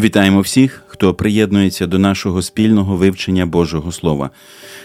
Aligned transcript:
Вітаємо 0.00 0.40
всіх, 0.40 0.82
хто 0.86 1.14
приєднується 1.14 1.86
до 1.86 1.98
нашого 1.98 2.42
спільного 2.42 2.96
вивчення 2.96 3.46
Божого 3.46 3.92
Слова. 3.92 4.30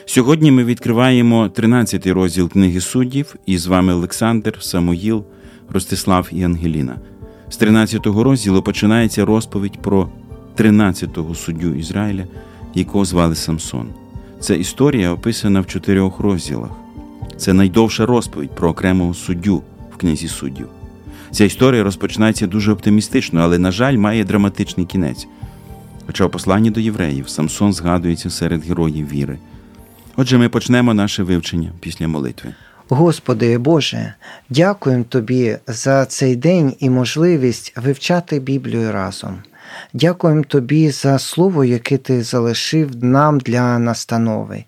Сьогодні 0.06 0.52
ми 0.52 0.64
відкриваємо 0.64 1.48
13-й 1.48 2.12
розділ 2.12 2.50
книги 2.50 2.82
суддів, 2.82 3.36
і 3.46 3.58
з 3.58 3.68
вами 3.68 3.94
Олександр, 3.94 4.58
Самуїл, 4.60 5.26
Ростислав 5.70 6.30
і 6.32 6.44
Ангеліна. 6.44 6.96
З 7.50 7.62
13-го 7.62 8.24
розділу 8.24 8.62
починається 8.62 9.26
розповідь 9.26 9.82
про 9.82 10.10
13-го 10.58 11.36
суддю 11.36 11.74
Ізраїля, 11.74 12.28
якого 12.74 13.06
звали 13.06 13.36
Самсон. 13.36 13.88
Ця 14.40 14.56
історія 14.56 15.12
описана 15.12 15.62
в 15.62 15.68
чотирьох 15.68 16.20
розділах. 16.20 16.72
Це 17.38 17.54
найдовша 17.54 18.06
розповідь 18.06 18.56
про 18.56 18.70
окремого 18.70 19.14
суддю 19.14 19.64
в 19.94 19.98
книзі 19.98 20.28
суддів. 20.28 20.68
Ця 21.36 21.44
історія 21.44 21.84
розпочинається 21.84 22.48
дуже 22.48 22.72
оптимістично, 22.72 23.42
але, 23.42 23.58
на 23.58 23.72
жаль, 23.72 23.98
має 23.98 24.24
драматичний 24.24 24.86
кінець. 24.86 25.28
Хоча 26.08 26.26
у 26.26 26.30
посланні 26.30 26.72
до 26.72 26.80
євреїв 26.80 27.30
Самсон 27.30 27.74
згадується 27.74 28.30
серед 28.30 28.66
героїв 28.66 29.10
віри. 29.10 29.38
Отже, 30.16 30.38
ми 30.38 30.50
почнемо 30.50 30.94
наше 30.94 31.24
вивчення 31.24 31.72
після 31.80 32.08
молитви. 32.08 32.54
Господи 32.90 33.58
Боже, 33.58 34.14
дякуємо 34.50 35.04
Тобі 35.04 35.58
за 35.68 36.06
цей 36.06 36.36
день 36.36 36.74
і 36.80 36.90
можливість 36.90 37.74
вивчати 37.78 38.40
Біблію 38.40 38.92
разом. 38.92 39.38
Дякуємо 39.94 40.44
Тобі 40.44 40.92
за 40.92 41.20
слово, 41.20 41.66
яке 41.66 41.98
Ти 41.98 42.24
залишив 42.24 43.04
нам 43.04 43.40
для 43.40 43.80
настанови. 43.80 44.64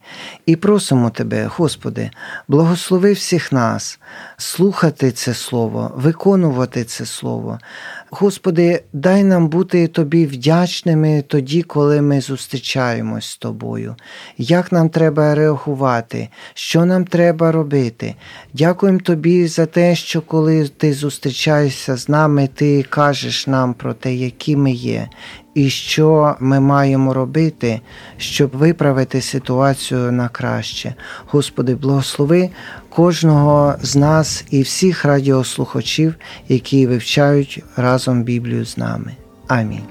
І 0.45 0.55
просимо 0.55 1.09
Тебе, 1.09 1.49
Господи, 1.55 2.09
благослови 2.47 3.13
всіх 3.13 3.51
нас, 3.51 3.99
слухати 4.37 5.11
це 5.11 5.33
Слово, 5.33 5.91
виконувати 5.95 6.83
це 6.83 7.05
Слово. 7.05 7.59
Господи, 8.09 8.83
дай 8.93 9.23
нам 9.23 9.47
бути 9.47 9.87
Тобі 9.87 10.25
вдячними 10.25 11.23
тоді, 11.27 11.61
коли 11.63 12.01
ми 12.01 12.21
зустрічаємось 12.21 13.29
з 13.29 13.37
Тобою. 13.37 13.95
Як 14.37 14.71
нам 14.71 14.89
треба 14.89 15.35
реагувати, 15.35 16.29
що 16.53 16.85
нам 16.85 17.05
треба 17.05 17.51
робити. 17.51 18.15
Дякуємо 18.53 18.99
Тобі 18.99 19.47
за 19.47 19.65
те, 19.65 19.95
що 19.95 20.21
коли 20.21 20.67
ти 20.67 20.93
зустрічаєшся 20.93 21.97
з 21.97 22.09
нами, 22.09 22.49
ти 22.55 22.83
кажеш 22.83 23.47
нам 23.47 23.73
про 23.73 23.93
те, 23.93 24.15
які 24.15 24.55
ми 24.55 24.71
є 24.71 24.96
і 25.53 25.69
що 25.69 26.35
ми 26.39 26.59
маємо 26.59 27.13
робити, 27.13 27.81
щоб 28.17 28.49
виправити 28.53 29.21
ситуацію 29.21 30.11
на 30.11 30.29
краще. 30.29 30.95
Господи, 31.27 31.75
благослови 31.75 32.49
кожного 32.89 33.75
з 33.81 33.95
нас 33.95 34.45
і 34.51 34.61
всіх 34.61 35.05
радіослухачів, 35.05 36.15
які 36.47 36.87
вивчають 36.87 37.63
разом 37.75 38.23
Біблію 38.23 38.65
з 38.65 38.77
нами. 38.77 39.11
Амінь. 39.47 39.83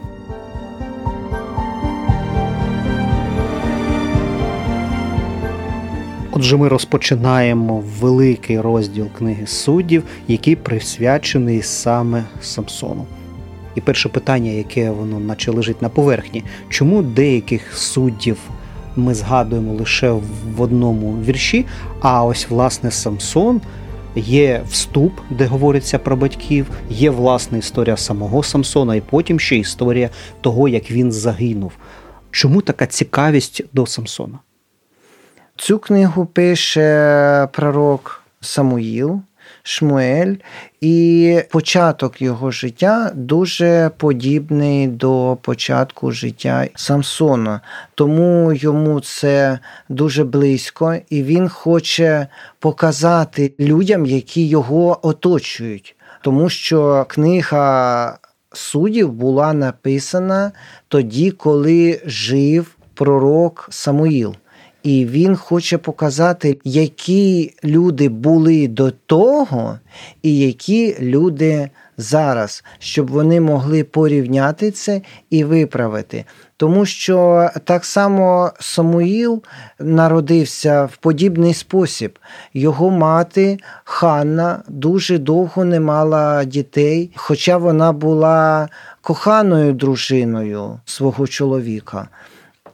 Отже, 6.39 6.57
ми 6.57 6.69
розпочинаємо 6.69 7.85
великий 8.01 8.61
розділ 8.61 9.09
книги 9.19 9.47
суддів, 9.47 10.03
який 10.29 10.57
присвячений 10.57 11.63
саме 11.63 12.25
Самсону. 12.41 13.07
І 13.77 13.81
перше 13.81 14.09
питання, 14.09 14.51
яке 14.51 14.91
воно 14.91 15.21
наче 15.21 15.51
лежить 15.51 15.83
на 15.83 15.89
поверхні, 15.89 16.45
чому 16.69 17.03
деяких 17.03 17.77
суддів 17.77 18.39
ми 18.97 19.15
згадуємо 19.15 19.73
лише 19.73 20.11
в 20.57 20.61
одному 20.61 21.19
вірші, 21.23 21.67
а 22.01 22.25
ось 22.25 22.51
власне 22.51 22.91
Самсон. 22.91 23.61
Є 24.19 24.63
вступ, 24.69 25.13
де 25.31 25.47
говориться 25.47 25.99
про 25.99 26.17
батьків, 26.17 26.67
є 26.91 27.11
власна 27.11 27.59
історія 27.59 27.97
самого 27.97 28.43
Самсона, 28.43 28.95
і 28.95 29.01
потім 29.01 29.41
ще 29.41 29.57
історія 29.57 30.11
того, 30.41 30.69
як 30.69 30.91
він 30.91 31.13
загинув. 31.13 31.73
Чому 32.31 32.61
така 32.61 32.87
цікавість 32.87 33.63
до 33.73 33.87
Самсона? 33.87 34.39
Цю 35.57 35.79
книгу 35.79 36.27
пише 36.27 37.49
пророк 37.53 38.23
Самуїл. 38.41 39.21
Шмуель, 39.69 40.35
і 40.81 41.39
початок 41.51 42.23
його 42.23 42.51
життя 42.51 43.11
дуже 43.15 43.91
подібний 43.97 44.87
до 44.87 45.39
початку 45.43 46.13
життя 46.13 46.69
Самсона. 46.75 47.61
Тому 47.95 48.53
йому 48.53 49.01
це 49.01 49.59
дуже 49.89 50.25
близько, 50.25 50.97
і 51.11 51.23
він 51.23 51.49
хоче 51.49 52.27
показати 52.59 53.53
людям, 53.61 54.07
які 54.07 54.49
його 54.49 54.99
оточують. 55.03 55.97
Тому 56.23 56.49
що 56.49 57.07
книга 57.09 58.19
суддів 58.53 59.13
була 59.13 59.53
написана 59.53 60.53
тоді, 60.89 61.31
коли 61.31 62.01
жив 62.07 62.77
пророк 62.95 63.69
Самуїл. 63.71 64.35
І 64.87 65.07
він 65.07 65.37
хоче 65.37 65.79
показати, 65.79 66.59
які 66.65 67.55
люди 67.65 68.09
були 68.09 68.69
до 68.69 68.91
того, 68.91 69.79
і 70.23 70.39
які 70.39 70.97
люди 71.01 71.71
зараз, 71.97 72.65
щоб 72.79 73.11
вони 73.11 73.41
могли 73.41 73.85
порівняти 73.85 74.71
це 74.71 75.01
і 75.31 75.45
виправити. 75.45 76.25
Тому 76.57 76.87
що 76.87 77.49
так 77.65 77.85
само 77.85 78.53
Самуїл 78.61 79.43
народився 79.79 80.85
в 80.85 80.97
подібний 80.97 81.55
спосіб. 81.55 82.19
Його 82.55 82.91
мати 82.91 83.59
Ханна 83.85 84.63
дуже 84.69 85.19
довго 85.19 85.65
не 85.65 85.81
мала 85.81 86.45
дітей, 86.45 87.11
хоча 87.15 87.57
вона 87.57 87.93
була 87.93 88.69
коханою 89.01 89.73
дружиною 89.73 90.81
свого 90.85 91.27
чоловіка. 91.27 92.09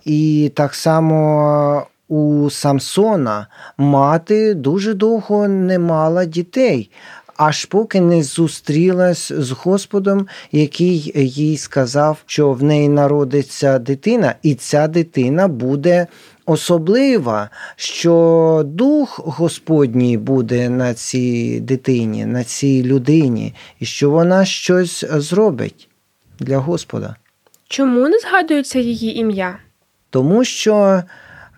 І 0.04 0.52
так 0.54 0.74
само 0.74 1.86
у 2.12 2.50
Самсона 2.50 3.46
мати 3.78 4.54
дуже 4.54 4.94
довго 4.94 5.48
не 5.48 5.78
мала 5.78 6.24
дітей, 6.24 6.90
аж 7.36 7.64
поки 7.64 8.00
не 8.00 8.22
зустрілась 8.22 9.32
з 9.32 9.50
Господом, 9.50 10.26
який 10.52 11.12
їй 11.14 11.56
сказав, 11.56 12.22
що 12.26 12.52
в 12.52 12.62
неї 12.62 12.88
народиться 12.88 13.78
дитина, 13.78 14.34
і 14.42 14.54
ця 14.54 14.88
дитина 14.88 15.48
буде. 15.48 16.06
Особлива, 16.46 17.50
що 17.76 18.62
дух 18.66 19.20
Господній 19.24 20.18
буде 20.18 20.68
на 20.68 20.94
цій 20.94 21.60
дитині, 21.60 22.26
на 22.26 22.44
цій 22.44 22.82
людині, 22.82 23.54
і 23.80 23.84
що 23.84 24.10
вона 24.10 24.44
щось 24.44 25.04
зробить 25.10 25.88
для 26.40 26.58
Господа. 26.58 27.16
Чому 27.68 28.08
не 28.08 28.18
згадується 28.18 28.78
її 28.78 29.18
ім'я? 29.18 29.58
Тому 30.10 30.44
що 30.44 31.02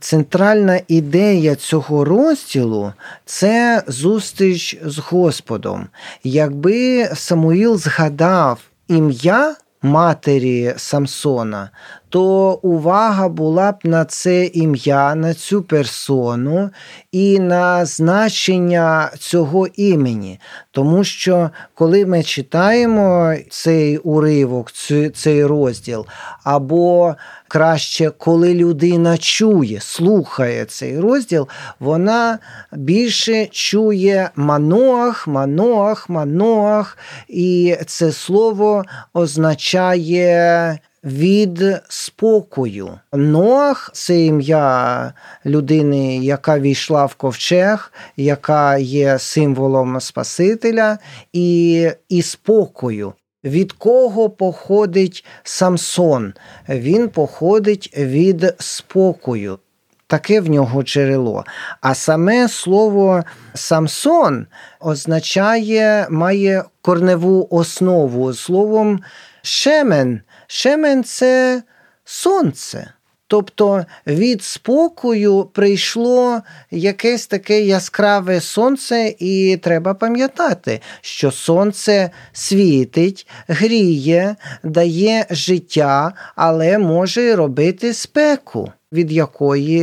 центральна 0.04 0.80
ідея 0.88 1.54
цього 1.54 2.04
розділу 2.04 2.92
це 3.24 3.82
зустріч 3.86 4.78
з 4.84 4.98
Господом. 4.98 5.86
Якби 6.24 7.08
Самуїл 7.14 7.78
згадав 7.78 8.60
ім'я 8.88 9.54
матері 9.82 10.74
Самсона, 10.76 11.70
то 12.08 12.52
увага 12.62 13.28
була 13.28 13.72
б 13.72 13.76
на 13.84 14.04
це 14.04 14.44
ім'я, 14.44 15.14
на 15.14 15.34
цю 15.34 15.62
персону 15.62 16.70
і 17.12 17.38
на 17.38 17.84
значення 17.84 19.10
цього 19.18 19.66
імені. 19.66 20.40
Тому 20.70 21.04
що 21.04 21.50
коли 21.74 22.06
ми 22.06 22.22
читаємо 22.22 23.34
цей 23.50 23.98
уривок, 23.98 24.72
цей 25.14 25.44
розділ, 25.44 26.06
або 26.44 27.14
краще, 27.54 28.10
коли 28.18 28.54
людина 28.54 29.18
чує, 29.18 29.80
слухає 29.80 30.64
цей 30.64 31.00
розділ, 31.00 31.48
вона 31.80 32.38
більше 32.72 33.46
чує 33.46 34.30
маноах, 34.36 35.28
маноах, 35.28 36.08
маноах, 36.08 36.98
і 37.28 37.76
це 37.86 38.12
слово 38.12 38.84
означає 39.12 40.78
від 41.04 41.64
спокою. 41.88 42.90
Ноах 43.12 43.90
це 43.92 44.24
ім'я 44.24 45.12
людини, 45.46 46.16
яка 46.16 46.58
війшла 46.58 47.06
в 47.06 47.14
ковчег, 47.14 47.92
яка 48.16 48.78
є 48.78 49.18
символом 49.18 50.00
Спасителя, 50.00 50.98
і, 51.32 51.90
і 52.08 52.22
спокою. 52.22 53.12
Від 53.44 53.72
кого 53.72 54.30
походить 54.30 55.24
Самсон? 55.42 56.34
Він 56.68 57.08
походить 57.08 57.94
від 57.96 58.54
спокою. 58.58 59.58
Таке 60.06 60.40
в 60.40 60.50
нього 60.50 60.82
джерело. 60.82 61.44
А 61.80 61.94
саме 61.94 62.48
слово 62.48 63.22
Самсон 63.54 64.46
означає, 64.80 66.06
має 66.10 66.64
корневу 66.82 67.48
основу 67.50 68.34
словом 68.34 69.00
шемен. 69.42 70.20
Шемен 70.46 71.04
це 71.04 71.62
сонце. 72.04 72.90
Тобто 73.34 73.84
від 74.06 74.42
спокою 74.42 75.44
прийшло 75.52 76.40
якесь 76.70 77.26
таке 77.26 77.60
яскраве 77.60 78.40
сонце, 78.40 79.14
і 79.18 79.58
треба 79.62 79.94
пам'ятати, 79.94 80.80
що 81.00 81.30
сонце 81.30 82.10
світить, 82.32 83.26
гріє, 83.48 84.36
дає 84.64 85.26
життя, 85.30 86.12
але 86.36 86.78
може 86.78 87.36
робити 87.36 87.94
спеку. 87.94 88.72
Від 88.92 89.12
якої 89.12 89.82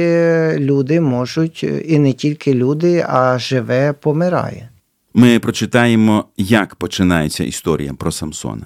люди 0.60 1.02
можуть, 1.02 1.64
і 1.86 2.00
не 2.00 2.14
тільки 2.14 2.54
люди, 2.54 3.06
а 3.10 3.40
живе 3.40 3.94
помирає. 3.94 4.70
Ми 5.14 5.40
прочитаємо, 5.40 6.26
як 6.38 6.76
починається 6.76 7.44
історія 7.44 7.94
про 7.94 8.12
Самсона. 8.12 8.66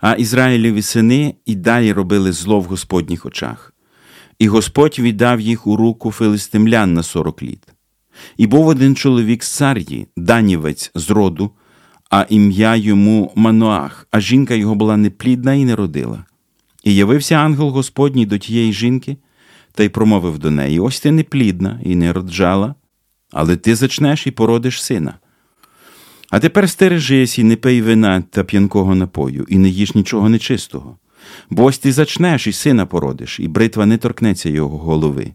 А 0.00 0.14
Ізраїлеві 0.14 0.82
сини 0.82 1.34
і 1.46 1.54
далі 1.54 1.92
робили 1.92 2.32
зло 2.32 2.60
в 2.60 2.64
Господніх 2.64 3.26
очах. 3.26 3.73
І 4.38 4.48
Господь 4.48 4.98
віддав 4.98 5.40
їх 5.40 5.66
у 5.66 5.76
руку 5.76 6.10
филистимлян 6.10 6.94
на 6.94 7.02
сорок 7.02 7.42
літ. 7.42 7.66
І 8.36 8.46
був 8.46 8.66
один 8.66 8.96
чоловік 8.96 9.44
з 9.44 9.52
цар'ї, 9.52 10.06
данівець 10.16 10.90
з 10.94 11.10
роду, 11.10 11.50
а 12.10 12.26
ім'я 12.28 12.76
йому 12.76 13.32
Маноах, 13.34 14.08
а 14.10 14.20
жінка 14.20 14.54
його 14.54 14.74
була 14.74 14.96
неплідна 14.96 15.54
і 15.54 15.64
не 15.64 15.76
родила. 15.76 16.24
І 16.84 16.94
явився 16.94 17.34
ангел 17.34 17.68
Господній 17.68 18.26
до 18.26 18.38
тієї 18.38 18.72
жінки 18.72 19.16
та 19.72 19.82
й 19.82 19.88
промовив 19.88 20.38
до 20.38 20.50
неї: 20.50 20.80
Ось 20.80 21.00
ти 21.00 21.10
неплідна 21.10 21.80
і 21.84 21.96
не 21.96 22.12
роджала, 22.12 22.74
але 23.32 23.56
ти 23.56 23.74
зачнеш 23.74 24.26
і 24.26 24.30
породиш 24.30 24.82
сина. 24.82 25.14
А 26.30 26.40
тепер 26.40 26.70
стережись 26.70 27.38
і 27.38 27.44
не 27.44 27.56
пий 27.56 27.82
вина 27.82 28.22
та 28.30 28.44
п'янкого 28.44 28.94
напою, 28.94 29.46
і 29.48 29.58
не 29.58 29.68
їж 29.68 29.94
нічого 29.94 30.28
нечистого. 30.28 30.98
Бо 31.50 31.64
ось 31.64 31.78
ти 31.78 31.92
зачнеш 31.92 32.46
і 32.46 32.52
сина 32.52 32.86
породиш, 32.86 33.40
і 33.40 33.48
бритва 33.48 33.86
не 33.86 33.96
торкнеться 33.96 34.48
його 34.48 34.78
голови, 34.78 35.30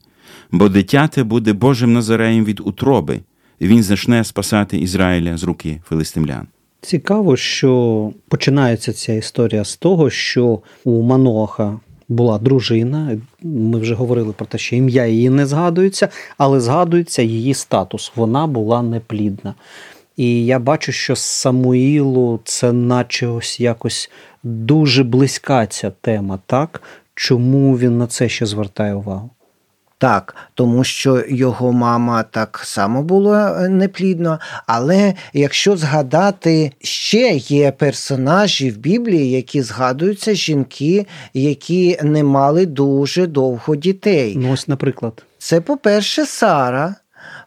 бо 0.51 0.69
дитяте 0.69 1.23
буде 1.23 1.53
Божим 1.53 1.93
Назареєм 1.93 2.45
від 2.45 2.59
утроби, 2.59 3.19
і 3.59 3.67
він 3.67 3.83
зачне 3.83 4.23
спасати 4.23 4.77
Ізраїля 4.77 5.37
з 5.37 5.43
руки 5.43 5.81
филистимлян. 5.89 6.47
Цікаво, 6.81 7.37
що 7.37 8.11
починається 8.27 8.93
ця 8.93 9.13
історія 9.13 9.63
з 9.65 9.77
того, 9.77 10.09
що 10.09 10.59
у 10.83 11.01
Маноха 11.01 11.79
була 12.09 12.39
дружина. 12.39 13.17
Ми 13.43 13.79
вже 13.79 13.95
говорили 13.95 14.33
про 14.33 14.45
те, 14.45 14.57
що 14.57 14.75
ім'я 14.75 15.05
її 15.05 15.29
не 15.29 15.45
згадується, 15.45 16.09
але 16.37 16.59
згадується 16.59 17.21
її 17.21 17.53
статус. 17.53 18.11
Вона 18.15 18.47
була 18.47 18.81
неплідна. 18.81 19.55
І 20.19 20.45
я 20.45 20.59
бачу, 20.59 20.91
що 20.91 21.15
Самуїлу 21.15 22.39
це 22.43 22.71
наче 22.71 23.27
ось 23.27 23.59
якось 23.59 24.09
дуже 24.43 25.03
близька 25.03 25.67
ця 25.67 25.91
тема, 26.01 26.39
так? 26.45 26.81
Чому 27.15 27.77
він 27.77 27.97
на 27.97 28.07
це 28.07 28.29
ще 28.29 28.45
звертає 28.45 28.93
увагу? 28.93 29.29
Так, 29.97 30.35
тому 30.53 30.83
що 30.83 31.23
його 31.29 31.71
мама 31.71 32.23
так 32.23 32.61
само 32.63 33.03
була 33.03 33.63
е, 33.65 33.69
неплідна. 33.69 34.39
Але 34.67 35.13
якщо 35.33 35.77
згадати, 35.77 36.71
ще 36.81 37.35
є 37.35 37.71
персонажі 37.71 38.71
в 38.71 38.77
Біблії, 38.77 39.31
які 39.31 39.61
згадуються 39.61 40.33
жінки, 40.33 41.05
які 41.33 41.97
не 42.03 42.23
мали 42.23 42.65
дуже 42.65 43.27
довго 43.27 43.75
дітей. 43.75 44.33
Ну, 44.37 44.51
ось, 44.51 44.67
наприклад, 44.67 45.23
це, 45.37 45.61
по-перше, 45.61 46.25
Сара. 46.25 46.95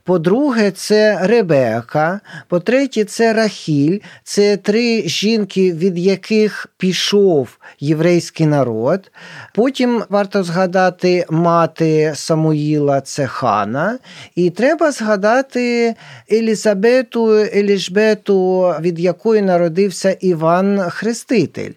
По-друге, 0.05 0.71
це 0.71 1.19
Ребека, 1.23 2.21
по-третє, 2.49 3.05
це 3.05 3.33
Рахіль. 3.33 3.99
Це 4.25 4.57
три 4.57 5.03
жінки, 5.09 5.73
від 5.73 5.99
яких 5.99 6.67
пішов 6.79 7.59
єврейський 7.81 8.47
народ. 8.47 9.11
Потім 9.55 10.03
варто 10.09 10.43
згадати 10.43 11.27
мати 11.31 12.13
Самуїла, 12.15 13.01
це 13.01 13.27
Хана. 13.27 13.99
І 14.35 14.51
треба 14.51 14.93
згадати 14.93 15.95
Елізабету, 16.33 17.31
Еліжбету, 17.31 18.61
від 18.81 19.01
якої 19.01 19.43
народився 19.43 20.11
Іван 20.11 20.81
Хреститель. 20.91 21.73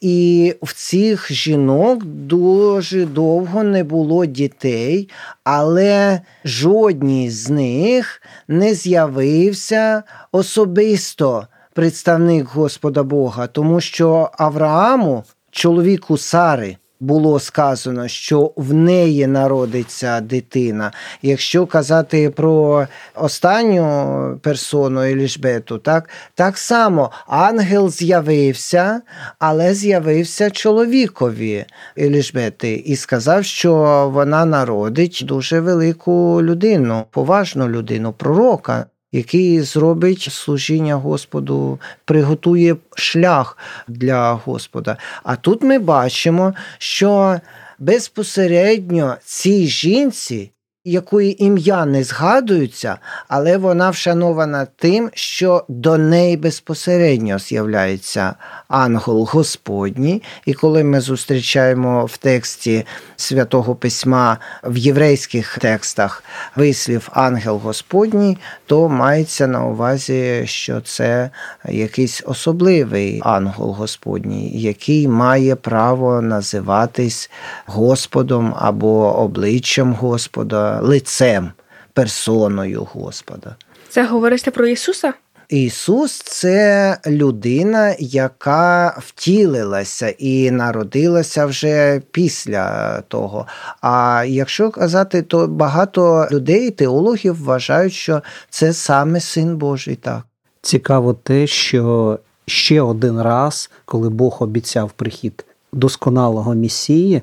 І 0.00 0.54
в 0.62 0.74
цих 0.74 1.32
жінок 1.32 2.04
дуже 2.04 3.06
довго 3.06 3.62
не 3.62 3.84
було 3.84 4.26
дітей, 4.26 5.08
але 5.44 6.20
жодній 6.44 7.30
з 7.30 7.50
них 7.50 8.22
не 8.48 8.74
з'явився 8.74 10.02
особисто 10.32 11.46
представник 11.74 12.46
Господа 12.46 13.02
Бога, 13.02 13.46
тому 13.46 13.80
що 13.80 14.30
Аврааму, 14.38 15.24
чоловіку 15.50 16.18
Сари, 16.18 16.76
було 17.00 17.40
сказано, 17.40 18.08
що 18.08 18.52
в 18.56 18.74
неї 18.74 19.26
народиться 19.26 20.20
дитина. 20.20 20.92
Якщо 21.22 21.66
казати 21.66 22.30
про 22.30 22.86
останню 23.14 24.38
персону 24.42 25.00
Елішбету, 25.00 25.78
так 25.78 26.08
так 26.34 26.58
само 26.58 27.10
ангел 27.26 27.90
з'явився, 27.90 29.00
але 29.38 29.74
з'явився 29.74 30.50
чоловікові 30.50 31.64
Елішбети 31.98 32.74
і 32.74 32.96
сказав, 32.96 33.44
що 33.44 33.74
вона 34.14 34.44
народить 34.44 35.22
дуже 35.24 35.60
велику 35.60 36.42
людину, 36.42 37.04
поважну 37.10 37.68
людину, 37.68 38.12
пророка 38.12 38.86
який 39.12 39.60
зробить 39.60 40.28
служіння 40.30 40.94
Господу, 40.94 41.78
приготує 42.04 42.76
шлях 42.94 43.58
для 43.88 44.32
Господа. 44.32 44.96
А 45.22 45.36
тут 45.36 45.62
ми 45.62 45.78
бачимо, 45.78 46.54
що 46.78 47.40
безпосередньо 47.78 49.16
цій 49.24 49.66
жінці 49.66 50.50
якої 50.84 51.44
ім'я 51.44 51.86
не 51.86 52.04
згадується, 52.04 52.98
але 53.28 53.56
вона 53.56 53.90
вшанована 53.90 54.66
тим, 54.76 55.10
що 55.14 55.64
до 55.68 55.98
неї 55.98 56.36
безпосередньо 56.36 57.38
з'являється 57.38 58.34
ангел 58.68 59.28
Господній. 59.30 60.22
І 60.46 60.54
коли 60.54 60.84
ми 60.84 61.00
зустрічаємо 61.00 62.04
в 62.04 62.16
тексті 62.16 62.86
святого 63.16 63.74
письма 63.74 64.38
в 64.64 64.76
єврейських 64.76 65.58
текстах 65.58 66.24
вислів 66.56 67.08
ангел 67.12 67.56
Господній, 67.56 68.38
то 68.66 68.88
мається 68.88 69.46
на 69.46 69.66
увазі, 69.66 70.42
що 70.46 70.80
це 70.80 71.30
якийсь 71.68 72.22
особливий 72.26 73.20
ангел 73.24 73.70
Господній, 73.70 74.60
який 74.60 75.08
має 75.08 75.56
право 75.56 76.20
називатись 76.20 77.30
Господом 77.66 78.54
або 78.58 79.18
обличчям 79.18 79.94
Господа 79.94 80.69
лицем, 80.82 81.52
персоною 81.92 82.86
Господа. 82.92 83.56
Це 83.88 84.06
говориться 84.06 84.50
про 84.50 84.66
Ісуса? 84.66 85.12
Ісус 85.48 86.18
це 86.18 86.98
людина, 87.06 87.94
яка 87.98 88.98
втілилася 88.98 90.08
і 90.08 90.50
народилася 90.50 91.46
вже 91.46 92.02
після 92.10 93.00
того. 93.00 93.46
А 93.80 94.24
якщо 94.28 94.70
казати, 94.70 95.22
то 95.22 95.48
багато 95.48 96.28
людей, 96.32 96.70
теологів 96.70 97.44
вважають, 97.44 97.92
що 97.92 98.22
це 98.50 98.72
саме 98.72 99.20
син 99.20 99.56
Божий. 99.56 99.96
Так 99.96 100.22
цікаво 100.62 101.14
те, 101.14 101.46
що 101.46 102.18
ще 102.46 102.80
один 102.80 103.22
раз, 103.22 103.70
коли 103.84 104.08
Бог 104.10 104.36
обіцяв 104.40 104.90
прихід 104.90 105.44
досконалого 105.72 106.54
Месії, 106.54 107.22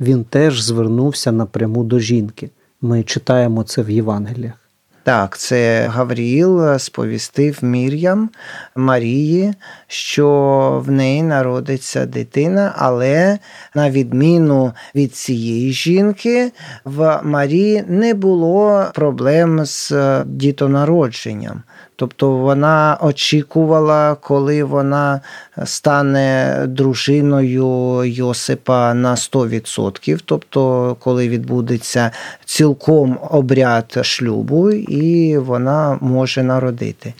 він 0.00 0.24
теж 0.24 0.60
звернувся 0.60 1.32
напряму 1.32 1.84
до 1.84 1.98
жінки. 1.98 2.50
Ми 2.80 3.02
читаємо 3.02 3.62
це 3.62 3.82
в 3.82 3.90
Євангеліях. 3.90 4.68
Так, 5.02 5.38
це 5.38 5.86
Гавріїл 5.86 6.78
сповістив 6.78 7.58
Мір'ям 7.62 8.30
Марії, 8.76 9.54
що 9.86 10.82
в 10.86 10.90
неї 10.90 11.22
народиться 11.22 12.06
дитина, 12.06 12.74
але 12.76 13.38
на 13.74 13.90
відміну 13.90 14.72
від 14.94 15.14
цієї 15.14 15.72
жінки, 15.72 16.52
в 16.84 17.20
Марії 17.24 17.84
не 17.88 18.14
було 18.14 18.86
проблем 18.94 19.64
з 19.64 19.92
дітонародженням. 20.26 21.62
Тобто 22.00 22.30
вона 22.30 22.98
очікувала, 23.00 24.14
коли 24.14 24.64
вона 24.64 25.20
стане 25.64 26.56
дружиною 26.68 28.04
Йосипа 28.04 28.94
на 28.94 29.14
100%, 29.14 30.20
тобто 30.24 30.96
коли 31.00 31.28
відбудеться 31.28 32.10
цілком 32.44 33.18
обряд 33.30 33.98
шлюбу, 34.02 34.70
і 34.70 35.38
вона 35.38 35.98
може 36.00 36.42
народити. 36.42 37.14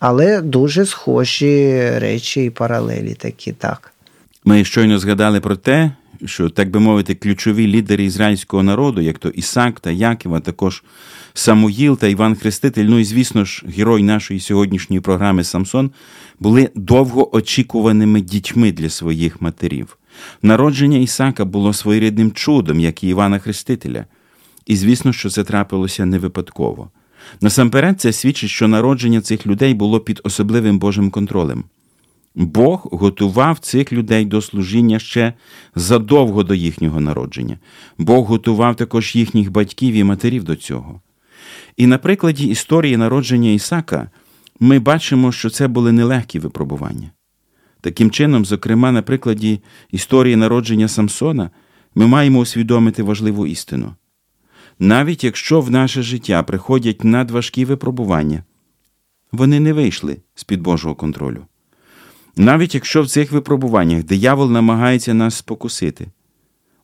Але 0.00 0.40
дуже 0.40 0.86
схожі 0.86 1.90
речі 1.98 2.44
і 2.44 2.50
паралелі 2.50 3.14
такі 3.14 3.52
так. 3.52 3.92
Ми 4.44 4.64
щойно 4.64 4.98
згадали 4.98 5.40
про 5.40 5.56
те, 5.56 5.90
що, 6.24 6.48
так 6.48 6.70
би 6.70 6.80
мовити, 6.80 7.14
ключові 7.14 7.66
лідери 7.66 8.04
ізраїльського 8.04 8.62
народу, 8.62 9.00
як 9.00 9.18
то 9.18 9.28
Ісак 9.28 9.80
та 9.80 9.90
Яків, 9.90 10.34
а 10.34 10.40
також 10.40 10.82
Самуїл 11.36 11.98
та 11.98 12.08
Іван 12.08 12.34
Хреститель, 12.34 12.84
ну 12.84 12.98
і, 12.98 13.04
звісно 13.04 13.44
ж, 13.44 13.64
герой 13.76 14.02
нашої 14.02 14.40
сьогоднішньої 14.40 15.00
програми 15.00 15.44
Самсон, 15.44 15.90
були 16.40 16.70
довго 16.74 17.36
очікуваними 17.36 18.20
дітьми 18.20 18.72
для 18.72 18.88
своїх 18.88 19.42
матерів. 19.42 19.98
Народження 20.42 20.98
Ісака 20.98 21.44
було 21.44 21.72
своєрідним 21.72 22.32
чудом, 22.32 22.80
як 22.80 23.04
і 23.04 23.08
Івана 23.08 23.38
Хрестителя, 23.38 24.06
і 24.66 24.76
звісно, 24.76 25.12
що 25.12 25.30
це 25.30 25.44
трапилося 25.44 26.06
не 26.06 26.18
випадково. 26.18 26.90
Насамперед, 27.40 28.00
це 28.00 28.12
свідчить, 28.12 28.50
що 28.50 28.68
народження 28.68 29.20
цих 29.20 29.46
людей 29.46 29.74
було 29.74 30.00
під 30.00 30.20
особливим 30.24 30.78
Божим 30.78 31.10
контролем. 31.10 31.64
Бог 32.34 32.88
готував 32.92 33.58
цих 33.58 33.92
людей 33.92 34.24
до 34.24 34.42
служіння 34.42 34.98
ще 34.98 35.32
задовго 35.74 36.42
до 36.42 36.54
їхнього 36.54 37.00
народження. 37.00 37.58
Бог 37.98 38.24
готував 38.24 38.76
також 38.76 39.16
їхніх 39.16 39.50
батьків 39.50 39.94
і 39.94 40.04
матерів 40.04 40.44
до 40.44 40.56
цього. 40.56 41.00
І 41.76 41.86
на 41.86 41.98
прикладі 41.98 42.46
історії 42.46 42.96
народження 42.96 43.50
Ісака 43.50 44.10
ми 44.60 44.78
бачимо, 44.78 45.32
що 45.32 45.50
це 45.50 45.68
були 45.68 45.92
нелегкі 45.92 46.38
випробування. 46.38 47.10
Таким 47.80 48.10
чином, 48.10 48.44
зокрема, 48.44 48.92
на 48.92 49.02
прикладі 49.02 49.60
історії 49.90 50.36
народження 50.36 50.88
Самсона, 50.88 51.50
ми 51.94 52.06
маємо 52.06 52.38
усвідомити 52.38 53.02
важливу 53.02 53.46
істину. 53.46 53.94
Навіть 54.78 55.24
якщо 55.24 55.60
в 55.60 55.70
наше 55.70 56.02
життя 56.02 56.42
приходять 56.42 57.04
надважкі 57.04 57.64
випробування, 57.64 58.42
вони 59.32 59.60
не 59.60 59.72
вийшли 59.72 60.16
з 60.34 60.44
під 60.44 60.60
Божого 60.60 60.94
контролю. 60.94 61.44
Навіть 62.36 62.74
якщо 62.74 63.02
в 63.02 63.08
цих 63.08 63.32
випробуваннях 63.32 64.04
диявол 64.04 64.50
намагається 64.50 65.14
нас 65.14 65.34
спокусити, 65.34 66.06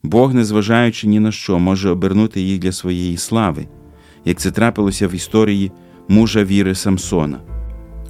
Бог, 0.02 0.34
незважаючи 0.34 1.06
ні 1.08 1.20
на 1.20 1.32
що, 1.32 1.58
може 1.58 1.90
обернути 1.90 2.40
їх 2.40 2.58
для 2.58 2.72
своєї 2.72 3.16
слави, 3.16 3.66
як 4.24 4.38
це 4.38 4.50
трапилося 4.50 5.08
в 5.08 5.14
історії 5.14 5.72
мужа 6.08 6.44
віри 6.44 6.74
Самсона. 6.74 7.38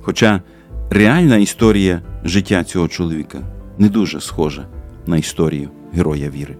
Хоча 0.02 0.42
реальна 0.90 1.36
історія 1.36 2.02
життя 2.24 2.64
цього 2.64 2.88
чоловіка 2.88 3.38
не 3.78 3.88
дуже 3.88 4.20
схожа 4.20 4.66
на 5.06 5.16
історію 5.16 5.70
героя 5.92 6.30
віри. 6.30 6.56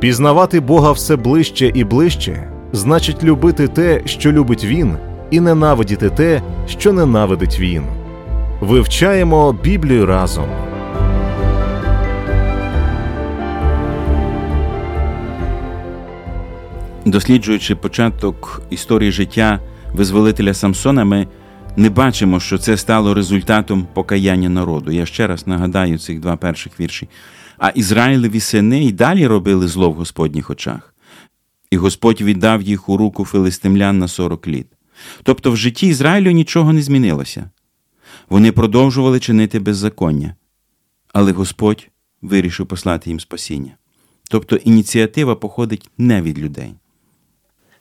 Пізнавати 0.00 0.60
Бога 0.60 0.92
все 0.92 1.16
ближче 1.16 1.72
і 1.74 1.84
ближче 1.84 2.52
значить 2.72 3.24
любити 3.24 3.68
те, 3.68 4.02
що 4.04 4.32
любить 4.32 4.64
Він, 4.64 4.96
і 5.30 5.40
ненавидіти 5.40 6.10
те, 6.10 6.42
що 6.66 6.92
ненавидить 6.92 7.60
Він. 7.60 7.82
Вивчаємо 8.60 9.52
Біблію 9.52 10.06
разом. 10.06 10.44
Досліджуючи 17.08 17.76
початок 17.76 18.62
історії 18.70 19.12
життя 19.12 19.60
визволителя 19.94 20.54
Самсона, 20.54 21.04
ми 21.04 21.26
не 21.76 21.90
бачимо, 21.90 22.40
що 22.40 22.58
це 22.58 22.76
стало 22.76 23.14
результатом 23.14 23.88
покаяння 23.94 24.48
народу. 24.48 24.90
Я 24.90 25.06
ще 25.06 25.26
раз 25.26 25.46
нагадаю 25.46 25.98
цих 25.98 26.20
два 26.20 26.36
перших 26.36 26.80
вірші. 26.80 27.08
А 27.58 27.68
Ізраїлеві 27.68 28.40
сини 28.40 28.84
й 28.84 28.92
далі 28.92 29.26
робили 29.26 29.68
зло 29.68 29.90
в 29.90 29.94
Господніх 29.94 30.50
очах, 30.50 30.94
і 31.70 31.76
Господь 31.76 32.20
віддав 32.20 32.62
їх 32.62 32.88
у 32.88 32.96
руку 32.96 33.24
филистимлян 33.24 33.98
на 33.98 34.08
сорок 34.08 34.48
літ. 34.48 34.66
Тобто 35.22 35.50
в 35.50 35.56
житті 35.56 35.86
Ізраїлю 35.86 36.30
нічого 36.30 36.72
не 36.72 36.82
змінилося. 36.82 37.50
Вони 38.28 38.52
продовжували 38.52 39.20
чинити 39.20 39.58
беззаконня, 39.58 40.34
але 41.12 41.32
Господь 41.32 41.88
вирішив 42.22 42.66
послати 42.66 43.10
їм 43.10 43.20
спасіння. 43.20 43.72
Тобто 44.30 44.56
ініціатива 44.56 45.34
походить 45.34 45.90
не 45.98 46.22
від 46.22 46.38
людей. 46.38 46.74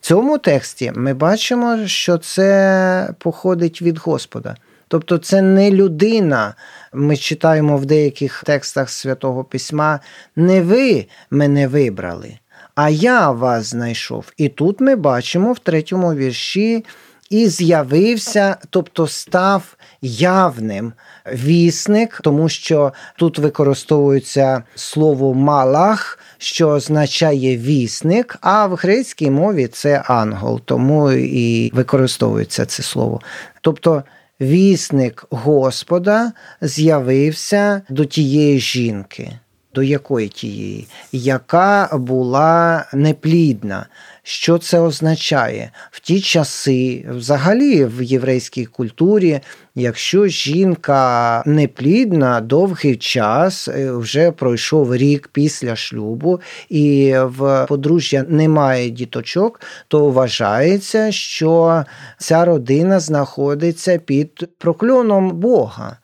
Цьому 0.08 0.38
тексті 0.38 0.92
ми 0.96 1.14
бачимо, 1.14 1.88
що 1.88 2.18
це 2.18 3.10
походить 3.20 3.82
від 3.82 3.98
Господа. 3.98 4.56
Тобто 4.88 5.18
це 5.18 5.42
не 5.42 5.72
людина. 5.72 6.56
Ми 6.94 7.18
читаємо 7.18 7.78
в 7.78 7.86
деяких 7.86 8.44
текстах 8.44 8.90
Святого 8.90 9.44
Письма, 9.44 10.00
не 10.36 10.62
ви 10.62 11.06
мене 11.32 11.68
вибрали, 11.68 12.40
а 12.76 12.90
я 12.90 13.32
вас 13.32 13.66
знайшов. 13.66 14.32
І 14.38 14.50
тут 14.50 14.82
ми 14.82 14.96
бачимо 14.96 15.54
в 15.54 15.60
третьому 15.60 16.14
вірші 16.14 16.86
і 17.30 17.48
з'явився, 17.48 18.58
тобто 18.70 19.08
став 19.08 19.76
явним 20.02 20.94
вісник, 21.34 22.22
тому 22.24 22.50
що 22.50 22.94
тут 23.18 23.40
використовується 23.40 24.64
слово 24.76 25.34
малах, 25.34 26.20
що 26.38 26.70
означає 26.70 27.58
вісник, 27.58 28.38
а 28.42 28.68
в 28.68 28.76
грецькій 28.76 29.32
мові 29.32 29.68
це 29.68 30.04
ангел, 30.06 30.62
тому 30.66 31.12
і 31.12 31.72
використовується 31.74 32.66
це 32.66 32.84
слово. 32.84 33.22
Тобто 33.62 34.04
вісник 34.42 35.26
Господа 35.30 36.32
з'явився 36.62 37.82
до 37.90 38.06
тієї 38.06 38.60
жінки. 38.60 39.32
До 39.78 39.84
якої 39.84 40.28
тієї, 40.28 40.88
яка 41.12 41.90
була 41.94 42.86
неплідна. 42.94 43.86
Що 44.24 44.58
це 44.58 44.80
означає? 44.80 45.72
В 45.92 46.00
ті 46.00 46.22
часи, 46.22 47.06
взагалі 47.10 47.86
в 47.86 48.04
єврейській 48.04 48.66
культурі, 48.66 49.40
якщо 49.76 50.28
жінка 50.28 51.44
неплідна, 51.46 52.42
довгий 52.42 52.96
час, 52.96 53.68
е, 53.68 53.92
вже 53.92 54.32
пройшов 54.32 54.96
рік 54.96 55.30
після 55.34 55.76
шлюбу, 55.76 56.40
і 56.70 57.16
в 57.18 57.66
подружжя 57.70 58.26
немає 58.28 58.90
діточок, 58.90 59.62
то 59.88 60.10
вважається, 60.10 61.12
що 61.12 61.84
ця 62.18 62.46
родина 62.46 63.00
знаходиться 63.00 63.98
під 63.98 64.50
прокльоном 64.58 65.32
Бога. 65.32 65.98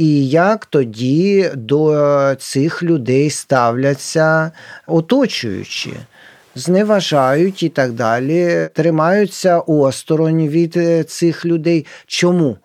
І 0.00 0.28
як 0.28 0.66
тоді 0.66 1.50
до 1.54 2.34
цих 2.38 2.82
людей 2.82 3.30
ставляться 3.30 4.50
оточуючі? 4.86 5.92
Зневажають 6.54 7.62
і 7.62 7.68
так 7.68 7.92
далі, 7.92 8.68
тримаються 8.74 9.58
осторонь 9.58 10.48
від 10.48 10.76
е, 10.76 11.04
цих 11.04 11.44
людей. 11.46 11.86
Чому? 12.06 12.56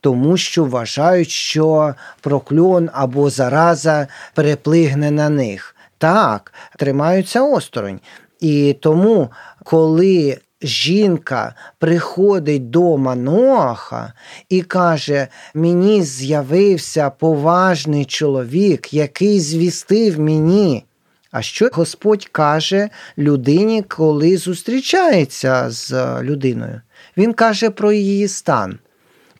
Тому 0.00 0.36
що 0.36 0.64
вважають, 0.64 1.30
що 1.30 1.94
прокльон 2.20 2.90
або 2.92 3.30
зараза 3.30 4.06
переплигне 4.34 5.10
на 5.10 5.28
них. 5.28 5.76
Так, 5.98 6.52
тримаються 6.78 7.42
осторонь. 7.42 8.00
І 8.40 8.76
тому, 8.80 9.30
коли 9.64 10.38
жінка 10.62 11.54
приходить 11.78 12.70
до 12.70 12.96
Маноаха 12.96 14.12
і 14.48 14.62
каже: 14.62 15.28
Мені 15.54 16.02
з'явився 16.02 17.10
поважний 17.10 18.04
чоловік, 18.04 18.94
який 18.94 19.40
звістив 19.40 20.20
мені. 20.20 20.84
А 21.30 21.42
що 21.42 21.68
Господь 21.72 22.26
каже 22.26 22.88
людині, 23.18 23.82
коли 23.82 24.36
зустрічається 24.36 25.70
з 25.70 26.22
людиною? 26.22 26.80
Він 27.16 27.32
каже 27.32 27.70
про 27.70 27.92
її 27.92 28.28
стан. 28.28 28.78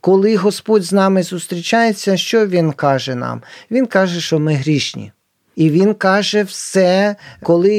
Коли 0.00 0.36
Господь 0.36 0.82
з 0.82 0.92
нами 0.92 1.22
зустрічається, 1.22 2.16
що 2.16 2.46
Він 2.46 2.72
каже 2.72 3.14
нам? 3.14 3.42
Він 3.70 3.86
каже, 3.86 4.20
що 4.20 4.38
ми 4.38 4.54
грішні. 4.54 5.12
І 5.56 5.70
він 5.70 5.94
каже 5.94 6.42
все, 6.42 7.16
коли 7.42 7.74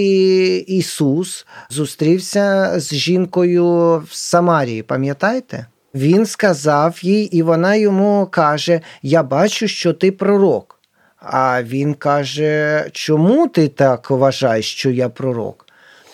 Ісус 0.67 1.45
зустрівся 1.69 2.73
з 2.79 2.93
жінкою 2.93 3.97
в 3.97 4.13
Самарії, 4.13 4.83
пам'ятаєте? 4.83 5.65
Він 5.95 6.25
сказав 6.25 6.99
їй, 7.01 7.23
і 7.23 7.41
вона 7.41 7.75
йому 7.75 8.27
каже: 8.31 8.81
Я 9.01 9.23
бачу, 9.23 9.67
що 9.67 9.93
ти 9.93 10.11
пророк. 10.11 10.79
А 11.19 11.63
він 11.63 11.93
каже, 11.93 12.85
чому 12.91 13.47
ти 13.47 13.67
так 13.67 14.09
вважаєш, 14.09 14.71
що 14.71 14.89
я 14.89 15.09
пророк? 15.09 15.66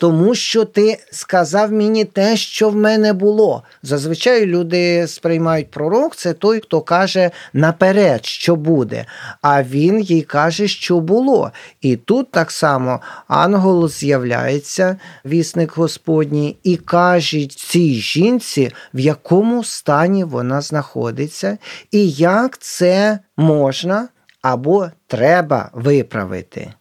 Тому 0.03 0.35
що 0.35 0.65
ти 0.65 0.97
сказав 1.11 1.71
мені 1.71 2.05
те, 2.05 2.37
що 2.37 2.69
в 2.69 2.75
мене 2.75 3.13
було. 3.13 3.63
Зазвичай 3.83 4.45
люди 4.45 5.07
сприймають 5.07 5.71
пророк, 5.71 6.15
це 6.15 6.33
той, 6.33 6.59
хто 6.59 6.81
каже 6.81 7.31
наперед, 7.53 8.25
що 8.25 8.55
буде. 8.55 9.05
А 9.41 9.63
він 9.63 9.99
їй 10.01 10.21
каже, 10.21 10.67
що 10.67 10.99
було. 10.99 11.51
І 11.81 11.95
тут 11.95 12.31
так 12.31 12.51
само 12.51 12.99
ангел 13.27 13.89
з'являється, 13.89 14.97
вісник 15.25 15.77
Господній, 15.77 16.57
і 16.63 16.77
каже 16.77 17.45
цій 17.47 17.93
жінці, 17.93 18.71
в 18.93 18.99
якому 18.99 19.63
стані 19.63 20.23
вона 20.23 20.61
знаходиться, 20.61 21.57
і 21.91 22.09
як 22.11 22.57
це 22.57 23.19
можна 23.37 24.07
або 24.41 24.87
треба 25.07 25.69
виправити. 25.73 26.73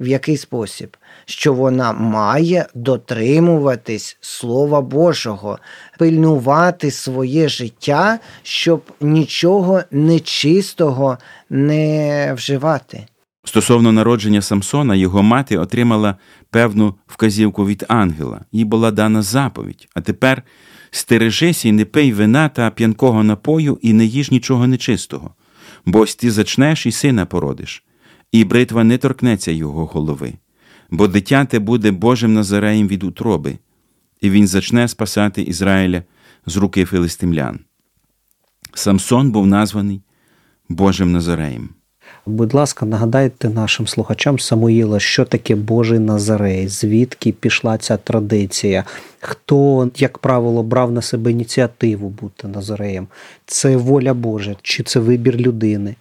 В 0.00 0.06
який 0.06 0.36
спосіб? 0.36 0.96
Що 1.24 1.52
вона 1.52 1.92
має 1.92 2.66
дотримуватись 2.74 4.16
Слова 4.20 4.80
Божого, 4.80 5.58
пильнувати 5.98 6.90
своє 6.90 7.48
життя, 7.48 8.18
щоб 8.42 8.82
нічого 9.00 9.82
нечистого 9.90 11.18
не 11.50 12.32
вживати. 12.36 13.06
Стосовно 13.44 13.92
народження 13.92 14.42
Самсона, 14.42 14.94
його 14.94 15.22
мати 15.22 15.58
отримала 15.58 16.16
певну 16.50 16.94
вказівку 17.06 17.66
від 17.66 17.84
ангела, 17.88 18.40
їй 18.52 18.64
була 18.64 18.90
дана 18.90 19.22
заповідь. 19.22 19.88
А 19.94 20.00
тепер 20.00 20.42
Стережись 20.90 21.64
і 21.64 21.72
не 21.72 21.84
пий 21.84 22.12
вина 22.12 22.48
та 22.48 22.70
п'янкого 22.70 23.24
напою, 23.24 23.78
і 23.82 23.92
не 23.92 24.04
їж 24.04 24.30
нічого 24.30 24.66
нечистого, 24.66 25.34
бо 25.86 25.98
ось 25.98 26.14
ти 26.14 26.30
зачнеш 26.30 26.86
і 26.86 26.92
сина 26.92 27.26
породиш, 27.26 27.84
і 28.32 28.44
бритва 28.44 28.84
не 28.84 28.98
торкнеться 28.98 29.50
його 29.50 29.86
голови, 29.86 30.32
бо 30.90 31.08
дитя 31.08 31.44
те 31.44 31.58
буде 31.58 31.90
Божим 31.90 32.34
Назареєм 32.34 32.88
від 32.88 33.02
утроби, 33.02 33.58
і 34.20 34.30
він 34.30 34.46
зачне 34.46 34.88
спасати 34.88 35.42
Ізраїля 35.42 36.02
з 36.46 36.56
руки 36.56 36.84
филистимлян. 36.84 37.60
Самсон 38.74 39.30
був 39.30 39.46
названий 39.46 40.00
Божим 40.68 41.12
Назареєм. 41.12 41.68
Будь 42.26 42.54
ласка, 42.54 42.86
нагадайте 42.86 43.48
нашим 43.48 43.86
слухачам 43.86 44.38
Самуїла, 44.38 45.00
що 45.00 45.24
таке 45.24 45.56
Божий 45.56 45.98
Назарей, 45.98 46.68
звідки 46.68 47.32
пішла 47.32 47.78
ця 47.78 47.96
традиція, 47.96 48.84
хто, 49.20 49.90
як 49.96 50.18
правило, 50.18 50.62
брав 50.62 50.92
на 50.92 51.02
себе 51.02 51.30
ініціативу 51.30 52.08
бути 52.08 52.48
Назареєм? 52.48 53.06
Це 53.46 53.76
воля 53.76 54.14
Божа 54.14 54.56
чи 54.62 54.82
це 54.82 55.00
вибір 55.00 55.36
людини? 55.36 55.94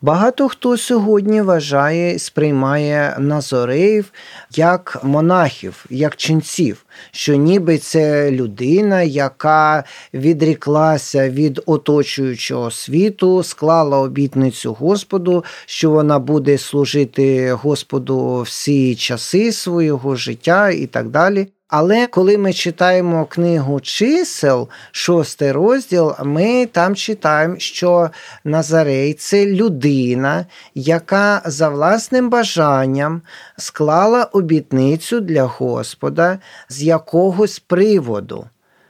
Багато 0.00 0.48
хто 0.48 0.76
сьогодні 0.76 1.42
вважає 1.42 2.14
і 2.14 2.18
сприймає 2.18 3.16
назореїв 3.18 4.12
як 4.56 5.00
монахів, 5.02 5.86
як 5.90 6.16
ченців, 6.16 6.84
що 7.10 7.34
ніби 7.34 7.78
це 7.78 8.30
людина, 8.30 9.02
яка 9.02 9.84
відріклася 10.14 11.30
від 11.30 11.60
оточуючого 11.66 12.70
світу, 12.70 13.42
склала 13.42 13.98
обітницю 13.98 14.72
Господу, 14.72 15.44
що 15.66 15.90
вона 15.90 16.18
буде 16.18 16.58
служити 16.58 17.52
Господу 17.52 18.42
всі 18.42 18.96
часи 18.96 19.52
свого 19.52 20.16
життя 20.16 20.70
і 20.70 20.86
так 20.86 21.08
далі. 21.08 21.48
Але 21.68 22.06
коли 22.06 22.38
ми 22.38 22.52
читаємо 22.52 23.26
книгу 23.26 23.80
чисел, 23.80 24.68
шостий 24.92 25.52
розділ, 25.52 26.12
ми 26.24 26.66
там 26.66 26.94
читаємо, 26.96 27.58
що 27.58 28.10
Назарей 28.44 29.14
це 29.14 29.46
людина, 29.46 30.46
яка 30.74 31.42
за 31.44 31.68
власним 31.68 32.30
бажанням 32.30 33.22
склала 33.56 34.24
обітницю 34.24 35.20
для 35.20 35.42
Господа 35.42 36.38
з 36.68 36.82
якогось 36.82 37.58
приводу. 37.58 38.46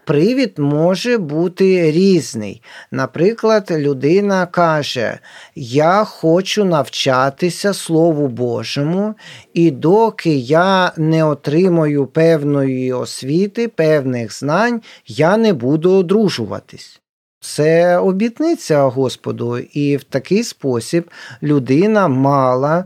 Привід 0.08 0.58
може 0.58 1.18
бути 1.18 1.90
різний. 1.90 2.62
Наприклад, 2.90 3.70
людина 3.70 4.46
каже: 4.46 5.18
Я 5.54 6.04
хочу 6.04 6.64
навчатися 6.64 7.74
Слову 7.74 8.28
Божому, 8.28 9.14
і 9.54 9.70
доки 9.70 10.34
я 10.36 10.92
не 10.96 11.24
отримаю 11.24 12.06
певної 12.06 12.92
освіти, 12.92 13.68
певних 13.68 14.38
знань, 14.38 14.82
я 15.06 15.36
не 15.36 15.52
буду 15.52 15.92
одружуватись. 15.92 17.00
Це 17.40 17.98
обітниця 17.98 18.82
Господу, 18.82 19.58
і 19.58 19.96
в 19.96 20.04
такий 20.04 20.44
спосіб 20.44 21.10
людина 21.42 22.08
мала 22.08 22.84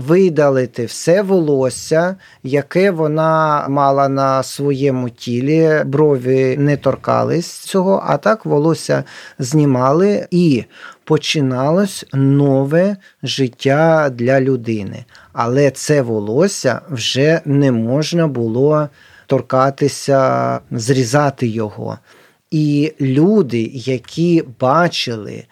видалити 0.00 0.84
все 0.84 1.22
волосся, 1.22 2.16
яке 2.42 2.90
вона 2.90 3.66
мала 3.68 4.08
на 4.08 4.42
своєму 4.42 5.10
тілі, 5.10 5.82
брові 5.86 6.56
не 6.58 6.76
торкались 6.76 7.46
цього, 7.46 8.02
а 8.06 8.16
так 8.16 8.46
волосся 8.46 9.04
знімали 9.38 10.26
і 10.30 10.64
починалось 11.04 12.06
нове 12.12 12.96
життя 13.22 14.10
для 14.14 14.40
людини. 14.40 15.04
Але 15.32 15.70
це 15.70 16.02
волосся 16.02 16.80
вже 16.90 17.40
не 17.44 17.72
можна 17.72 18.26
було 18.26 18.88
торкатися, 19.26 20.60
зрізати 20.70 21.46
його. 21.46 21.98
І 22.50 22.92
люди, 23.00 23.70
які 23.74 24.44
бачили 24.60 25.44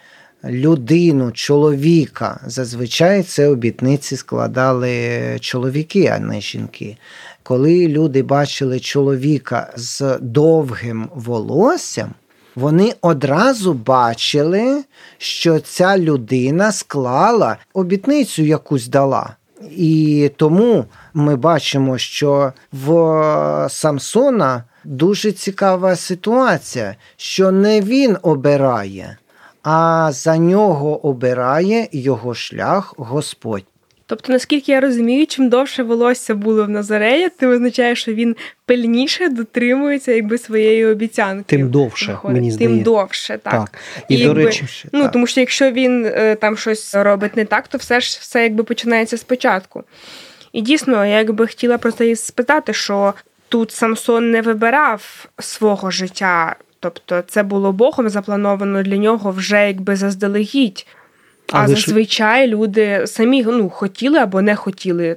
людину, 0.45 1.33
чоловіка. 1.33 2.40
Зазвичай 2.47 3.23
це 3.23 3.49
обітниці 3.49 4.16
складали 4.16 5.37
чоловіки, 5.40 6.07
а 6.07 6.18
не 6.18 6.40
жінки. 6.40 6.97
Коли 7.42 7.88
люди 7.88 8.23
бачили 8.23 8.80
чоловіка 8.80 9.73
з 9.76 10.18
довгим 10.21 11.09
волоссям, 11.14 12.11
вони 12.54 12.95
одразу 13.00 13.75
бачили, 13.75 14.85
що 15.18 15.61
ця 15.61 15.99
людина 15.99 16.72
склала 16.72 17.57
обітницю 17.74 18.42
якусь 18.42 18.88
дала. 18.88 19.37
І 19.77 20.31
тому 20.37 20.85
ми 21.14 21.37
бачимо, 21.37 21.98
що 21.98 22.53
в 22.72 23.66
Самсона 23.70 24.64
дуже 24.85 25.33
цікава 25.33 25.96
ситуація, 25.96 26.96
що 27.16 27.51
не 27.51 27.81
він 27.81 28.16
обирає 28.22 29.16
а 29.70 30.09
за 30.12 30.38
нього 30.38 31.07
обирає 31.07 31.88
його 31.92 32.35
шлях 32.35 32.94
Господь. 32.96 33.64
Тобто, 34.07 34.33
наскільки 34.33 34.72
я 34.72 34.81
розумію, 34.81 35.26
чим 35.26 35.48
довше 35.48 35.83
волосся 35.83 36.35
було 36.35 36.64
в 36.64 36.68
Назарея, 36.68 37.31
це 37.40 37.46
означає, 37.46 37.94
що 37.96 38.12
він 38.12 38.37
пильніше 38.66 39.28
дотримується 39.28 40.12
якби 40.12 40.38
своєї 40.38 40.87
обіцянки. 40.87 41.44
Тим 41.57 41.70
довше 41.70 42.12
виходить. 42.12 42.37
мені 42.42 42.57
Тим 42.57 42.83
довше, 42.83 43.38
так. 43.42 43.52
Так. 43.52 43.78
І, 44.09 44.14
І 44.14 44.18
до 44.18 44.24
якби- 44.24 44.44
речі, 44.44 44.64
Ну 44.92 45.02
Так. 45.02 45.12
тому 45.12 45.26
що 45.26 45.40
якщо 45.40 45.70
він 45.70 46.07
е, 46.07 46.35
там 46.35 46.57
щось 46.57 46.94
робить 46.94 47.37
не 47.37 47.44
так, 47.44 47.68
то 47.68 47.78
все 47.78 48.00
ж 48.00 48.18
все 48.20 48.42
якби 48.42 48.64
починається 48.64 49.18
спочатку. 49.18 49.85
І 50.52 50.61
дійсно, 50.61 51.07
я 51.07 51.16
якби 51.18 51.46
хотіла 51.46 51.78
просто 51.78 52.04
її 52.04 52.16
спитати, 52.16 52.72
що 52.72 53.14
тут 53.48 53.70
Самсон 53.70 54.31
не 54.31 54.42
вибирав 54.42 55.26
свого 55.38 55.90
життя, 55.90 56.57
тобто 56.80 57.22
це 57.28 57.42
було 57.42 57.72
Богом 57.72 58.08
заплановано 58.08 58.82
для 58.82 58.96
нього 58.96 59.30
вже 59.30 59.66
якби 59.66 59.96
заздалегідь. 59.96 60.86
А 61.52 61.68
ж- 61.68 61.74
зазвичай 61.74 62.48
люди 62.48 63.06
самі 63.06 63.42
ну, 63.42 63.70
хотіли 63.70 64.18
або 64.18 64.42
не 64.42 64.56
хотіли 64.56 65.16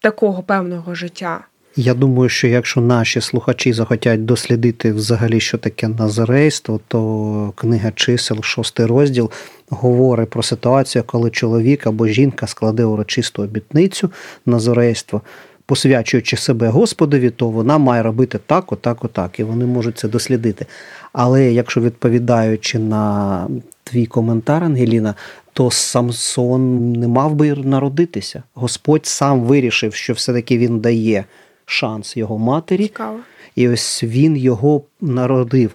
такого 0.00 0.42
певного 0.42 0.94
життя. 0.94 1.44
Я 1.76 1.94
думаю, 1.94 2.28
що 2.28 2.46
якщо 2.46 2.80
наші 2.80 3.20
слухачі 3.20 3.72
захотять 3.72 4.24
дослідити 4.24 4.92
взагалі, 4.92 5.40
що 5.40 5.58
таке 5.58 5.88
назарейство, 5.88 6.80
то 6.88 7.52
книга 7.56 7.90
чисел, 7.94 8.42
шостий 8.42 8.86
розділ, 8.86 9.30
говорить 9.68 10.30
про 10.30 10.42
ситуацію, 10.42 11.04
коли 11.06 11.30
чоловік 11.30 11.86
або 11.86 12.06
жінка 12.06 12.46
складе 12.46 12.84
урочисту 12.84 13.42
обітницю 13.42 14.10
назарейство, 14.46 15.22
посвячуючи 15.68 16.36
себе 16.36 16.68
Господові, 16.68 17.30
то 17.30 17.48
вона 17.48 17.78
має 17.78 18.02
робити 18.02 18.38
так, 18.46 18.72
отак, 18.72 19.04
отак, 19.04 19.40
і 19.40 19.44
вони 19.44 19.66
можуть 19.66 19.98
це 19.98 20.08
дослідити. 20.08 20.66
Але 21.12 21.52
якщо 21.52 21.80
відповідаючи 21.80 22.78
на 22.78 23.48
твій 23.84 24.06
коментар, 24.06 24.64
Ангеліна, 24.64 25.14
то 25.52 25.70
Самсон 25.70 26.92
не 26.92 27.08
мав 27.08 27.34
би 27.34 27.54
народитися. 27.54 28.42
Господь 28.54 29.06
сам 29.06 29.40
вирішив, 29.40 29.94
що 29.94 30.12
все-таки 30.12 30.58
він 30.58 30.80
дає 30.80 31.24
шанс 31.64 32.16
його 32.16 32.38
матері, 32.38 32.82
Цікаво. 32.82 33.18
і 33.56 33.68
ось 33.68 34.04
він 34.04 34.36
його 34.36 34.82
народив. 35.00 35.70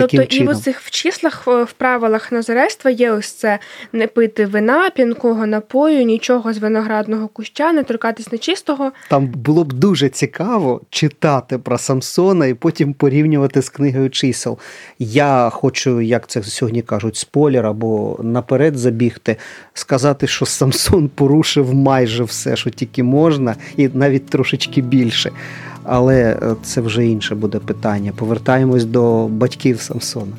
Тобто 0.00 0.16
Таким 0.16 0.36
і 0.36 0.38
чином. 0.38 0.54
в 0.54 0.58
цих 0.58 0.80
в 0.80 0.90
числах 0.90 1.46
в 1.46 1.72
правилах 1.76 2.32
назарейства 2.32 2.90
є 2.90 3.10
ось 3.10 3.32
це 3.32 3.58
не 3.92 4.06
пити 4.06 4.46
вина, 4.46 4.90
п'янкого 4.90 5.46
напою, 5.46 6.02
нічого 6.02 6.52
з 6.52 6.58
виноградного 6.58 7.28
куща, 7.28 7.72
не 7.72 7.82
торкатись 7.82 8.32
нечистого. 8.32 8.92
Там 9.08 9.26
було 9.26 9.64
б 9.64 9.72
дуже 9.72 10.08
цікаво 10.08 10.80
читати 10.90 11.58
про 11.58 11.78
Самсона 11.78 12.46
і 12.46 12.54
потім 12.54 12.92
порівнювати 12.92 13.62
з 13.62 13.68
книгою 13.68 14.10
чисел. 14.10 14.58
Я 14.98 15.50
хочу, 15.52 16.00
як 16.00 16.26
це 16.26 16.42
сьогодні 16.42 16.82
кажуть, 16.82 17.16
спойлер 17.16 17.66
або 17.66 18.18
наперед 18.22 18.78
забігти, 18.78 19.36
сказати, 19.74 20.26
що 20.26 20.46
Самсон 20.46 21.08
порушив 21.08 21.74
майже 21.74 22.24
все, 22.24 22.56
що 22.56 22.70
тільки 22.70 23.02
можна, 23.02 23.56
і 23.76 23.88
навіть 23.88 24.26
трошечки 24.26 24.80
більше. 24.80 25.30
Але 25.84 26.38
е, 26.42 26.54
це 26.62 26.80
вже 26.80 27.06
інше 27.06 27.34
буде 27.34 27.58
питання. 27.58 28.12
Повертаємось 28.16 28.84
до 28.84 29.28
батьків 29.28 29.80
Самсона. 29.80 30.32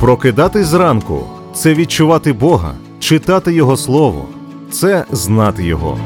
Прокидатись 0.00 0.66
зранку 0.66 1.24
це 1.54 1.74
відчувати 1.74 2.32
Бога, 2.32 2.74
читати 2.98 3.52
Його 3.52 3.76
Слово, 3.76 4.26
це 4.70 5.04
знати 5.12 5.64
Його. 5.64 5.98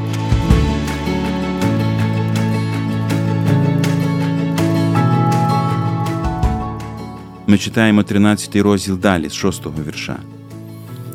Ми 7.46 7.58
читаємо 7.58 8.02
13 8.02 8.56
розділ 8.56 8.98
далі, 8.98 9.28
з 9.28 9.32
6 9.32 9.62
вірша. 9.86 10.16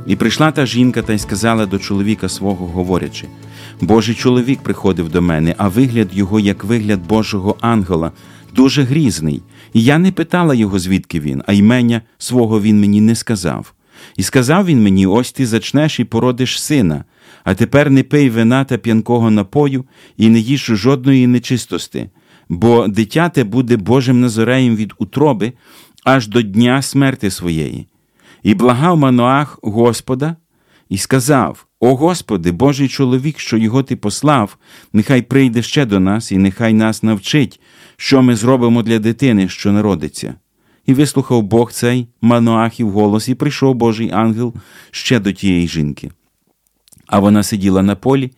І 0.05 0.15
прийшла 0.15 0.51
та 0.51 0.65
жінка 0.65 1.01
та 1.01 1.13
й 1.13 1.17
сказала 1.17 1.65
до 1.65 1.79
чоловіка 1.79 2.29
свого, 2.29 2.67
говорячи: 2.67 3.27
Божий 3.81 4.15
чоловік 4.15 4.59
приходив 4.61 5.09
до 5.09 5.21
мене, 5.21 5.55
а 5.57 5.67
вигляд 5.67 6.09
його, 6.13 6.39
як 6.39 6.63
вигляд 6.63 7.07
Божого 7.07 7.57
ангела, 7.61 8.11
дуже 8.55 8.83
грізний. 8.83 9.41
І 9.73 9.83
я 9.83 9.97
не 9.97 10.11
питала 10.11 10.55
його, 10.55 10.79
звідки 10.79 11.19
він, 11.19 11.43
а 11.45 11.53
ймення 11.53 12.01
свого 12.17 12.61
він 12.61 12.79
мені 12.79 13.01
не 13.01 13.15
сказав. 13.15 13.73
І 14.17 14.23
сказав 14.23 14.65
він 14.65 14.83
мені: 14.83 15.07
ось 15.07 15.31
ти 15.31 15.45
зачнеш 15.45 15.99
і 15.99 16.03
породиш 16.03 16.61
сина, 16.61 17.03
А 17.43 17.55
тепер 17.55 17.91
не 17.91 18.03
пий 18.03 18.29
вина 18.29 18.63
та 18.63 18.77
п'янкого 18.77 19.31
напою 19.31 19.85
і 20.17 20.29
не 20.29 20.39
їж 20.39 20.65
жодної 20.65 21.27
нечистости, 21.27 22.09
бо 22.49 22.87
дитяте 22.87 23.43
буде 23.43 23.77
Божим 23.77 24.21
назореєм 24.21 24.75
від 24.75 24.93
утроби 24.97 25.53
аж 26.03 26.27
до 26.27 26.41
дня 26.41 26.81
смерти 26.81 27.31
своєї. 27.31 27.87
І 28.45 28.53
благав 28.53 28.97
Маноах 28.97 29.59
Господа 29.61 30.35
і 30.89 30.97
сказав: 30.97 31.65
О 31.79 31.95
Господи, 31.95 32.51
Божий 32.51 32.87
чоловік, 32.87 33.39
що 33.39 33.57
його 33.57 33.83
ти 33.83 33.95
послав, 33.95 34.57
нехай 34.93 35.21
прийде 35.21 35.61
ще 35.61 35.85
до 35.85 35.99
нас, 35.99 36.31
і 36.31 36.37
нехай 36.37 36.73
нас 36.73 37.03
навчить, 37.03 37.61
що 37.97 38.21
ми 38.21 38.35
зробимо 38.35 38.83
для 38.83 38.99
дитини, 38.99 39.49
що 39.49 39.71
народиться. 39.71 40.35
І 40.85 40.93
вислухав 40.93 41.43
Бог 41.43 41.71
цей 41.71 42.07
Маноахів 42.21 42.89
голос, 42.89 43.29
і 43.29 43.35
прийшов 43.35 43.75
Божий 43.75 44.11
ангел 44.11 44.53
ще 44.91 45.19
до 45.19 45.31
тієї 45.31 45.67
жінки. 45.67 46.11
А 47.07 47.19
вона 47.19 47.43
сиділа 47.43 47.81
на 47.81 47.95
полі, 47.95 48.31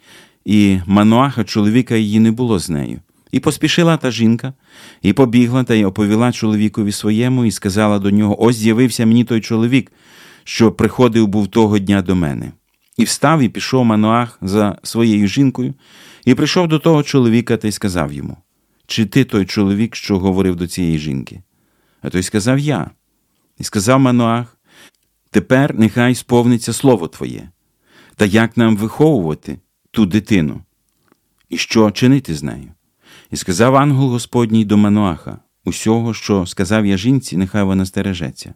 і 0.45 0.79
Маноаха, 0.85 1.43
чоловіка 1.43 1.95
її 1.95 2.19
не 2.19 2.31
було 2.31 2.59
з 2.59 2.69
нею. 2.69 2.99
І 3.37 3.39
поспішила 3.39 3.97
та 3.97 4.11
жінка, 4.11 4.53
і 5.01 5.13
побігла 5.13 5.63
та 5.63 5.73
й 5.73 5.83
оповіла 5.83 6.31
чоловікові 6.31 6.91
своєму, 6.91 7.45
і 7.45 7.51
сказала 7.51 7.99
до 7.99 8.11
нього: 8.11 8.43
Ось 8.43 8.55
з'явився 8.55 9.05
мені 9.05 9.23
той 9.23 9.41
чоловік, 9.41 9.91
що 10.43 10.71
приходив 10.71 11.27
був 11.27 11.47
того 11.47 11.79
дня 11.79 12.01
до 12.01 12.15
мене. 12.15 12.51
І 12.97 13.03
встав 13.03 13.41
і 13.41 13.49
пішов 13.49 13.85
Маноах 13.85 14.37
за 14.41 14.77
своєю 14.83 15.27
жінкою, 15.27 15.73
і 16.25 16.35
прийшов 16.35 16.67
до 16.67 16.79
того 16.79 17.03
чоловіка 17.03 17.57
та 17.57 17.67
й 17.67 17.71
сказав 17.71 18.13
йому: 18.13 18.37
Чи 18.87 19.05
ти 19.05 19.23
той 19.23 19.45
чоловік, 19.45 19.95
що 19.95 20.19
говорив 20.19 20.55
до 20.55 20.67
цієї 20.67 20.97
жінки? 20.97 21.41
А 22.01 22.09
той 22.09 22.23
сказав 22.23 22.59
Я. 22.59 22.89
І 23.59 23.63
сказав 23.63 23.99
Маноах: 23.99 24.57
Тепер 25.29 25.79
нехай 25.79 26.15
сповниться 26.15 26.73
слово 26.73 27.07
Твоє. 27.07 27.49
Та 28.15 28.25
як 28.25 28.57
нам 28.57 28.77
виховувати 28.77 29.59
ту 29.91 30.05
дитину? 30.05 30.61
І 31.49 31.57
що 31.57 31.91
чинити 31.91 32.35
з 32.35 32.43
нею? 32.43 32.71
І 33.31 33.35
сказав 33.35 33.75
ангел 33.75 34.09
Господній 34.09 34.65
до 34.65 34.77
Маноаха: 34.77 35.39
Усього, 35.65 36.13
що 36.13 36.45
сказав 36.45 36.85
я 36.85 36.97
жінці, 36.97 37.37
нехай 37.37 37.63
вона 37.63 37.85
стережеться. 37.85 38.53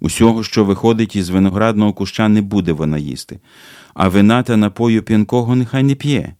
Усього, 0.00 0.42
що 0.42 0.64
виходить 0.64 1.16
із 1.16 1.30
виноградного 1.30 1.92
куща, 1.92 2.28
не 2.28 2.42
буде 2.42 2.72
вона 2.72 2.98
їсти, 2.98 3.40
а 3.94 4.08
вина 4.08 4.42
та 4.42 4.56
напою 4.56 5.02
п'янкого 5.02 5.56
нехай 5.56 5.82
не 5.82 5.94
п'є, 5.94 6.34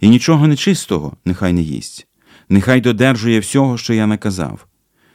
і 0.00 0.08
нічого 0.08 0.46
нечистого 0.46 1.16
нехай 1.24 1.52
не 1.52 1.62
їсть, 1.62 2.06
нехай 2.48 2.80
додержує 2.80 3.40
всього, 3.40 3.78
що 3.78 3.94
я 3.94 4.06
наказав. 4.06 4.66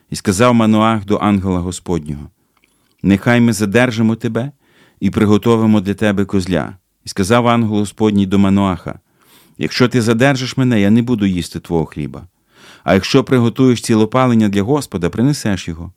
І 0.10 0.16
сказав 0.16 0.54
Мануах 0.54 1.06
до 1.06 1.18
ангела 1.18 1.60
Господнього: 1.60 2.30
Нехай 3.04 3.42
ми 3.42 3.54
задержимо 3.54 4.16
тебе 4.16 4.52
і 5.00 5.10
приготовимо 5.10 5.82
для 5.82 5.94
тебе 5.94 6.26
козля. 6.26 6.78
І 7.06 7.10
сказав 7.10 7.48
ангел 7.48 7.80
Господній 7.80 8.26
до 8.26 8.40
Мануаха: 8.40 9.00
Якщо 9.58 9.88
ти 9.88 10.02
задержиш 10.02 10.58
мене, 10.58 10.82
я 10.82 10.90
не 10.90 11.02
буду 11.02 11.26
їсти 11.26 11.60
твого 11.60 11.86
хліба. 11.86 12.22
А 12.84 12.94
якщо 12.94 13.24
приготуєш 13.24 13.82
цілопалення 13.82 14.50
для 14.50 14.62
Господа, 14.62 15.10
принесеш 15.10 15.68
його. 15.68 15.92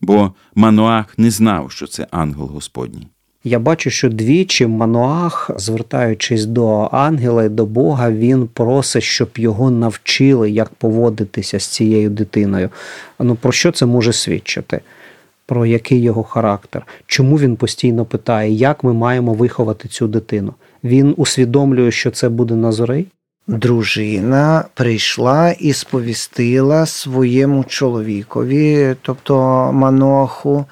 Бо 0.00 0.32
Мануах 0.54 1.18
не 1.18 1.30
знав, 1.30 1.70
що 1.70 1.86
це 1.86 2.06
ангел 2.10 2.46
Господній. 2.46 3.06
Я 3.44 3.58
бачу, 3.58 3.90
що 3.90 4.08
двічі 4.08 4.66
Мануах, 4.66 5.50
звертаючись 5.56 6.46
до 6.46 6.88
ангела 6.92 7.44
і 7.44 7.48
до 7.48 7.66
Бога, 7.66 8.10
він 8.10 8.46
просить, 8.46 9.02
щоб 9.02 9.28
його 9.36 9.70
навчили, 9.70 10.50
як 10.50 10.68
поводитися 10.68 11.60
з 11.60 11.66
цією 11.66 12.10
дитиною. 12.10 12.70
Ну 13.18 13.34
про 13.34 13.52
що 13.52 13.72
це 13.72 13.86
може 13.86 14.12
свідчити? 14.12 14.80
Про 15.46 15.66
який 15.66 16.02
його 16.02 16.22
характер? 16.22 16.86
Чому 17.06 17.38
він 17.38 17.56
постійно 17.56 18.04
питає, 18.04 18.52
як 18.52 18.84
ми 18.84 18.92
маємо 18.92 19.34
виховати 19.34 19.88
цю 19.88 20.08
дитину? 20.08 20.54
Він 20.84 21.14
усвідомлює, 21.16 21.90
що 21.90 22.10
це 22.10 22.28
буде 22.28 22.54
Назорей? 22.54 23.06
Дружина 23.48 24.64
прийшла 24.74 25.50
і 25.50 25.72
сповістила 25.72 26.86
своєму 26.86 27.64
чоловікові, 27.64 28.96
тобто 29.02 29.34
Маноху, 29.72 30.64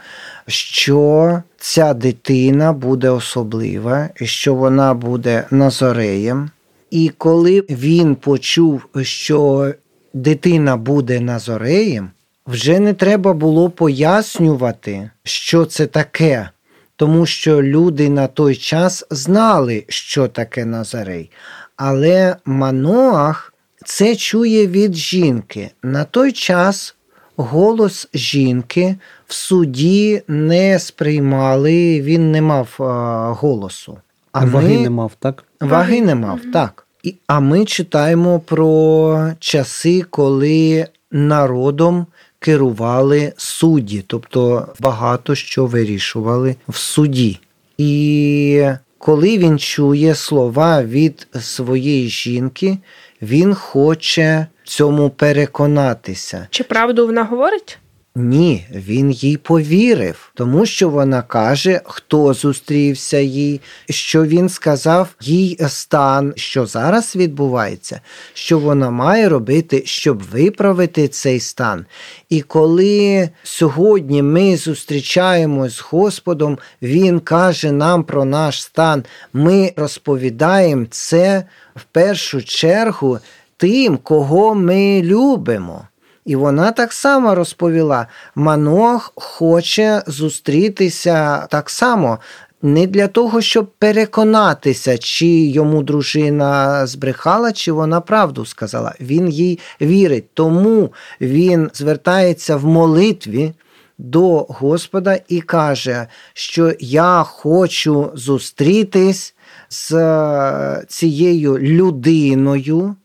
що 0.46 1.42
ця 1.58 1.94
дитина 1.94 2.72
буде 2.72 3.10
особлива, 3.10 4.08
що 4.14 4.54
вона 4.54 4.94
буде 4.94 5.44
Назореєм. 5.50 6.50
І 6.90 7.10
коли 7.18 7.60
він 7.70 8.14
почув, 8.14 8.86
що 9.02 9.72
дитина 10.14 10.76
буде 10.76 11.20
Назореєм, 11.20 12.10
вже 12.46 12.80
не 12.80 12.94
треба 12.94 13.32
було 13.32 13.70
пояснювати, 13.70 15.10
що 15.22 15.64
це 15.64 15.86
таке, 15.86 16.50
тому 16.96 17.26
що 17.26 17.62
люди 17.62 18.08
на 18.08 18.26
той 18.26 18.56
час 18.56 19.04
знали, 19.10 19.84
що 19.88 20.28
таке 20.28 20.64
Назарей. 20.64 21.30
Але 21.76 22.36
Маноах 22.44 23.54
це 23.84 24.16
чує 24.16 24.66
від 24.66 24.94
жінки. 24.94 25.70
На 25.82 26.04
той 26.04 26.32
час 26.32 26.94
голос 27.36 28.08
жінки 28.14 28.96
в 29.26 29.34
суді 29.34 30.22
не 30.28 30.78
сприймали, 30.78 32.00
він 32.00 32.32
не 32.32 32.42
мав 32.42 32.76
а, 32.78 33.32
голосу. 33.38 33.98
А 34.32 34.44
ваги 34.44 34.78
не 34.78 34.90
мав, 34.90 35.12
так? 35.18 35.44
Ваги 35.60 36.00
не 36.00 36.14
мав, 36.14 36.40
так. 36.52 36.86
І, 37.02 37.14
А 37.26 37.40
ми 37.40 37.64
читаємо 37.64 38.40
про 38.40 39.30
часи, 39.38 40.02
коли 40.10 40.86
народом 41.10 42.06
керували 42.38 43.32
судді, 43.36 44.04
тобто 44.06 44.68
багато 44.80 45.34
що 45.34 45.66
вирішували 45.66 46.56
в 46.68 46.76
суді. 46.76 47.40
І 47.78 48.64
коли 48.98 49.38
він 49.38 49.58
чує 49.58 50.14
слова 50.14 50.82
від 50.82 51.28
своєї 51.40 52.08
жінки, 52.08 52.78
він 53.22 53.54
хоче 53.54 54.46
цьому 54.64 55.10
переконатися. 55.10 56.46
Чи 56.50 56.64
правду 56.64 57.06
вона 57.06 57.24
говорить? 57.24 57.78
Ні, 58.18 58.66
він 58.74 59.10
їй 59.10 59.36
повірив, 59.36 60.30
тому 60.34 60.66
що 60.66 60.88
вона 60.88 61.22
каже, 61.22 61.80
хто 61.84 62.34
зустрівся 62.34 63.18
їй, 63.18 63.60
що 63.90 64.24
він 64.24 64.48
сказав 64.48 65.08
їй 65.20 65.58
стан, 65.68 66.32
що 66.36 66.66
зараз 66.66 67.16
відбувається, 67.16 68.00
що 68.34 68.58
вона 68.58 68.90
має 68.90 69.28
робити, 69.28 69.82
щоб 69.86 70.22
виправити 70.22 71.08
цей 71.08 71.40
стан. 71.40 71.86
І 72.28 72.40
коли 72.42 73.28
сьогодні 73.42 74.22
ми 74.22 74.56
зустрічаємось 74.56 75.76
з 75.76 75.80
Господом, 75.80 76.58
Він 76.82 77.20
каже 77.20 77.72
нам 77.72 78.04
про 78.04 78.24
наш 78.24 78.62
стан, 78.62 79.04
ми 79.32 79.72
розповідаємо 79.76 80.86
це 80.90 81.44
в 81.74 81.82
першу 81.84 82.42
чергу 82.42 83.18
тим, 83.56 83.96
кого 83.96 84.54
ми 84.54 85.02
любимо. 85.02 85.84
І 86.26 86.36
вона 86.36 86.72
так 86.72 86.92
само 86.92 87.34
розповіла: 87.34 88.06
Манох 88.34 89.12
хоче 89.14 90.02
зустрітися 90.06 91.46
так 91.50 91.70
само. 91.70 92.18
Не 92.62 92.86
для 92.86 93.08
того, 93.08 93.40
щоб 93.40 93.66
переконатися, 93.78 94.98
чи 94.98 95.26
йому 95.26 95.82
дружина 95.82 96.86
збрехала, 96.86 97.52
чи 97.52 97.72
вона 97.72 98.00
правду 98.00 98.46
сказала. 98.46 98.94
Він 99.00 99.28
їй 99.28 99.58
вірить. 99.80 100.34
Тому 100.34 100.92
він 101.20 101.70
звертається 101.74 102.56
в 102.56 102.66
молитві 102.66 103.52
до 103.98 104.38
Господа 104.38 105.18
і 105.28 105.40
каже, 105.40 106.06
що 106.34 106.72
я 106.80 107.22
хочу 107.22 108.10
зустрітись 108.14 109.34
з 109.68 110.84
цією 110.88 111.58
людиною 111.58 112.96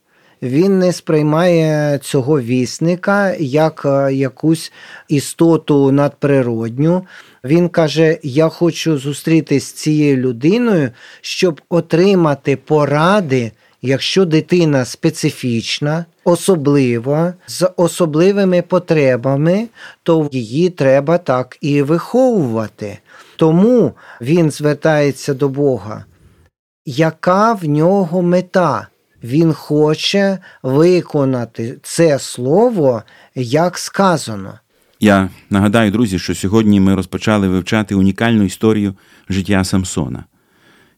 він 0.41 0.80
не 0.80 0.93
сприймає 0.93 1.97
цього 1.97 2.41
вісника 2.41 3.36
як 3.39 3.86
е, 3.86 4.13
якусь 4.13 4.71
істоту 5.08 5.91
надприродню. 5.91 7.06
Він 7.43 7.69
каже: 7.69 8.17
Я 8.23 8.49
хочу 8.49 8.97
зустрітися 8.97 9.65
з 9.65 9.71
цією 9.71 10.17
людиною, 10.17 10.89
щоб 11.21 11.62
отримати 11.69 12.56
поради. 12.56 13.51
Якщо 13.84 14.25
дитина 14.25 14.86
специфічна, 14.86 16.06
особлива, 16.23 17.34
з 17.47 17.69
особливими 17.77 18.62
потребами, 18.62 19.67
то 20.04 20.30
її 20.32 20.69
треба 20.69 21.17
так 21.17 21.58
і 21.62 21.82
виховувати. 21.82 22.99
Тому 23.36 23.93
він 24.21 24.51
звертається 24.51 25.34
до 25.34 25.49
Бога. 25.49 26.06
Яка 26.86 27.54
в 27.54 27.65
нього 27.65 28.21
мета? 28.21 28.88
Він 29.23 29.53
хоче 29.53 30.38
виконати 30.63 31.77
це 31.84 32.19
слово, 32.19 33.03
як 33.36 33.77
сказано. 33.77 34.53
Я 34.99 35.29
нагадаю, 35.49 35.91
друзі, 35.91 36.19
що 36.19 36.36
сьогодні 36.36 36.79
ми 36.79 36.95
розпочали 36.95 37.47
вивчати 37.47 37.95
унікальну 37.95 38.43
історію 38.43 38.95
життя 39.29 39.63
Самсона. 39.63 40.25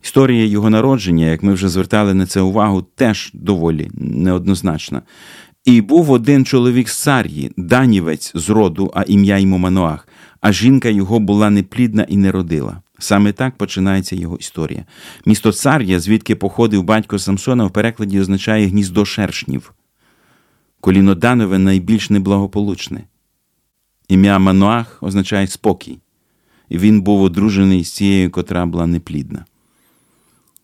Історія 0.03 0.45
його 0.45 0.69
народження, 0.69 1.25
як 1.25 1.43
ми 1.43 1.53
вже 1.53 1.69
звертали 1.69 2.13
на 2.13 2.25
це 2.25 2.41
увагу, 2.41 2.81
теж 2.95 3.31
доволі 3.33 3.89
неоднозначна. 3.93 5.01
І 5.65 5.81
був 5.81 6.11
один 6.11 6.45
чоловік 6.45 6.89
з 6.89 7.01
цар'ї, 7.01 7.51
данівець 7.57 8.31
з 8.35 8.49
роду, 8.49 8.91
а 8.95 9.03
ім'я 9.07 9.37
йому 9.37 9.57
Маноах, 9.57 10.07
а 10.41 10.51
жінка 10.51 10.89
його 10.89 11.19
була 11.19 11.49
неплідна 11.49 12.03
і 12.03 12.17
не 12.17 12.31
родила. 12.31 12.81
Саме 12.99 13.31
так 13.31 13.57
починається 13.57 14.15
його 14.15 14.37
історія. 14.37 14.85
Місто 15.25 15.51
Цар'я, 15.51 15.99
звідки 15.99 16.35
походив 16.35 16.83
батько 16.83 17.19
Самсона, 17.19 17.65
в 17.65 17.71
перекладі 17.71 18.21
означає 18.21 18.67
гніздо 18.67 19.05
шершнів. 19.05 19.73
Коліно 20.79 21.15
Данове 21.15 21.59
найбільш 21.59 22.09
неблагополучне. 22.09 23.03
Ім'я 24.07 24.39
Мануах 24.39 24.97
означає 25.01 25.47
спокій, 25.47 25.99
і 26.69 26.77
він 26.77 27.01
був 27.01 27.21
одружений 27.21 27.83
з 27.83 27.91
цією, 27.93 28.31
котра 28.31 28.65
була 28.65 28.87
неплідна. 28.87 29.45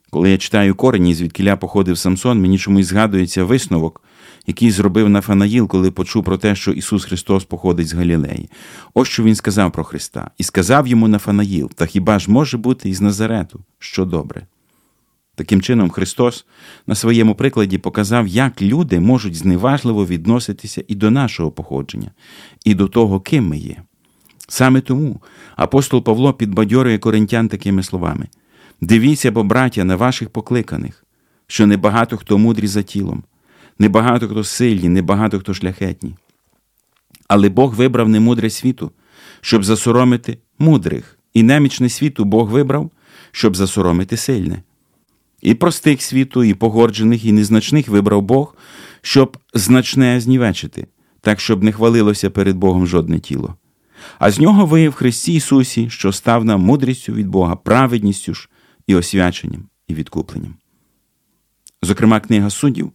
Коли 0.09 0.31
я 0.31 0.37
читаю 0.37 0.75
корені, 0.75 1.13
звідкиля 1.13 1.55
походив 1.57 1.97
Самсон, 1.97 2.41
мені 2.41 2.59
чомусь 2.59 2.87
згадується 2.87 3.43
висновок, 3.43 4.01
який 4.49 4.71
зробив 4.71 5.09
Нафанаїл, 5.09 5.67
коли 5.67 5.91
почув 5.91 6.23
про 6.23 6.37
те, 6.37 6.55
що 6.55 6.71
Ісус 6.71 7.05
Христос 7.05 7.43
походить 7.43 7.87
з 7.87 7.93
Галілеї. 7.93 8.49
Ось 8.93 9.07
що 9.07 9.23
Він 9.23 9.35
сказав 9.35 9.71
про 9.71 9.83
Христа. 9.83 10.31
І 10.37 10.43
сказав 10.43 10.87
йому 10.87 11.07
Нафанаїл: 11.07 11.71
Та 11.75 11.85
хіба 11.85 12.19
ж 12.19 12.31
може 12.31 12.57
бути 12.57 12.89
із 12.89 13.01
Назарету, 13.01 13.59
що 13.79 14.05
добре? 14.05 14.47
Таким 15.35 15.61
чином, 15.61 15.89
Христос 15.89 16.45
на 16.87 16.95
своєму 16.95 17.35
прикладі 17.35 17.77
показав, 17.77 18.27
як 18.27 18.61
люди 18.61 18.99
можуть 18.99 19.35
зневажливо 19.35 20.05
відноситися 20.05 20.83
і 20.87 20.95
до 20.95 21.11
нашого 21.11 21.51
походження, 21.51 22.11
і 22.65 22.75
до 22.75 22.87
того, 22.87 23.19
ким 23.19 23.47
ми 23.47 23.57
є. 23.57 23.75
Саме 24.47 24.81
тому 24.81 25.21
апостол 25.55 26.03
Павло 26.03 26.33
підбадьорює 26.33 26.97
коринтян 26.97 27.47
такими 27.47 27.83
словами: 27.83 28.27
Дивіться, 28.81 29.31
бо, 29.31 29.43
браття, 29.43 29.83
на 29.83 29.95
ваших 29.95 30.29
покликаних, 30.29 31.05
що 31.47 31.67
небагато 31.67 32.17
хто 32.17 32.37
мудрі 32.37 32.67
за 32.67 32.81
тілом, 32.83 33.23
небагато 33.79 34.27
хто 34.27 34.43
сильні, 34.43 34.89
небагато 34.89 35.39
хто 35.39 35.53
шляхетні. 35.53 36.15
Але 37.27 37.49
Бог 37.49 37.75
вибрав 37.75 38.09
немудре 38.09 38.49
світу, 38.49 38.91
щоб 39.41 39.63
засоромити 39.63 40.37
мудрих, 40.59 41.19
і 41.33 41.43
немічне 41.43 41.89
світу 41.89 42.25
Бог 42.25 42.51
вибрав, 42.51 42.91
щоб 43.31 43.55
засоромити 43.55 44.17
сильне. 44.17 44.63
І 45.41 45.53
простих 45.53 46.01
світу, 46.01 46.43
і 46.43 46.53
погорджених, 46.53 47.25
і 47.25 47.31
незначних 47.31 47.87
вибрав 47.87 48.21
Бог, 48.21 48.55
щоб 49.01 49.37
значне 49.53 50.21
знівечити, 50.21 50.87
так 51.21 51.39
щоб 51.39 51.63
не 51.63 51.71
хвалилося 51.71 52.29
перед 52.29 52.57
Богом 52.57 52.87
жодне 52.87 53.19
тіло. 53.19 53.55
А 54.19 54.31
з 54.31 54.39
нього 54.39 54.65
виявив 54.65 54.93
Христі 54.93 55.33
Ісусі, 55.33 55.89
що 55.89 56.11
став 56.11 56.45
нам 56.45 56.61
мудрістю 56.61 57.13
від 57.13 57.27
Бога, 57.27 57.55
праведністю 57.55 58.33
ж 58.33 58.49
і 58.87 58.95
освяченням, 58.95 59.63
і 59.87 59.93
відкупленням. 59.93 60.55
Зокрема, 61.81 62.19
книга 62.19 62.49
суддів 62.49 62.91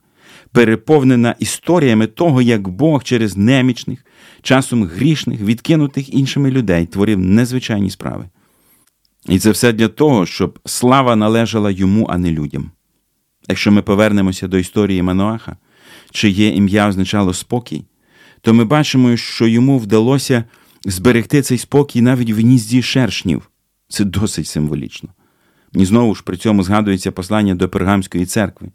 переповнена 0.55 1.35
історіями 1.39 2.07
того, 2.07 2.43
як 2.43 2.69
Бог 2.69 3.05
через 3.05 3.37
немічних, 3.37 4.07
часом 4.43 4.85
грішних, 4.85 5.41
відкинутих 5.41 6.15
іншими 6.15 6.51
людей 6.51 6.87
творив 6.87 7.19
незвичайні 7.19 7.91
справи. 7.91 8.29
І 9.29 9.39
це 9.39 9.51
все 9.51 9.73
для 9.73 9.89
того, 9.89 10.27
щоб 10.27 10.59
слава 10.65 11.17
належала 11.17 11.71
йому, 11.71 12.07
а 12.11 12.19
не 12.19 12.31
людям. 12.31 12.71
Якщо 13.49 13.73
ми 13.73 13.83
повернемося 13.83 14.49
до 14.49 14.59
історії 14.59 15.03
Маноаха, 15.03 15.57
чиє 16.11 16.57
ім'я 16.57 16.89
означало 16.89 17.35
спокій, 17.35 17.85
то 18.41 18.55
ми 18.55 18.65
бачимо, 18.65 19.17
що 19.17 19.47
йому 19.47 19.79
вдалося 19.79 20.45
зберегти 20.85 21.43
цей 21.43 21.59
спокій 21.59 22.01
навіть 22.01 22.31
в 22.31 22.37
гнізді 22.37 22.83
шершнів. 22.83 23.51
Це 23.89 24.05
досить 24.05 24.47
символічно. 24.47 25.09
І 25.73 25.85
знову 25.85 26.15
ж 26.15 26.23
при 26.25 26.37
цьому 26.37 26.63
згадується 26.63 27.13
послання 27.13 27.55
до 27.55 27.69
Пергамської 27.69 28.27
церкви. 28.27 28.69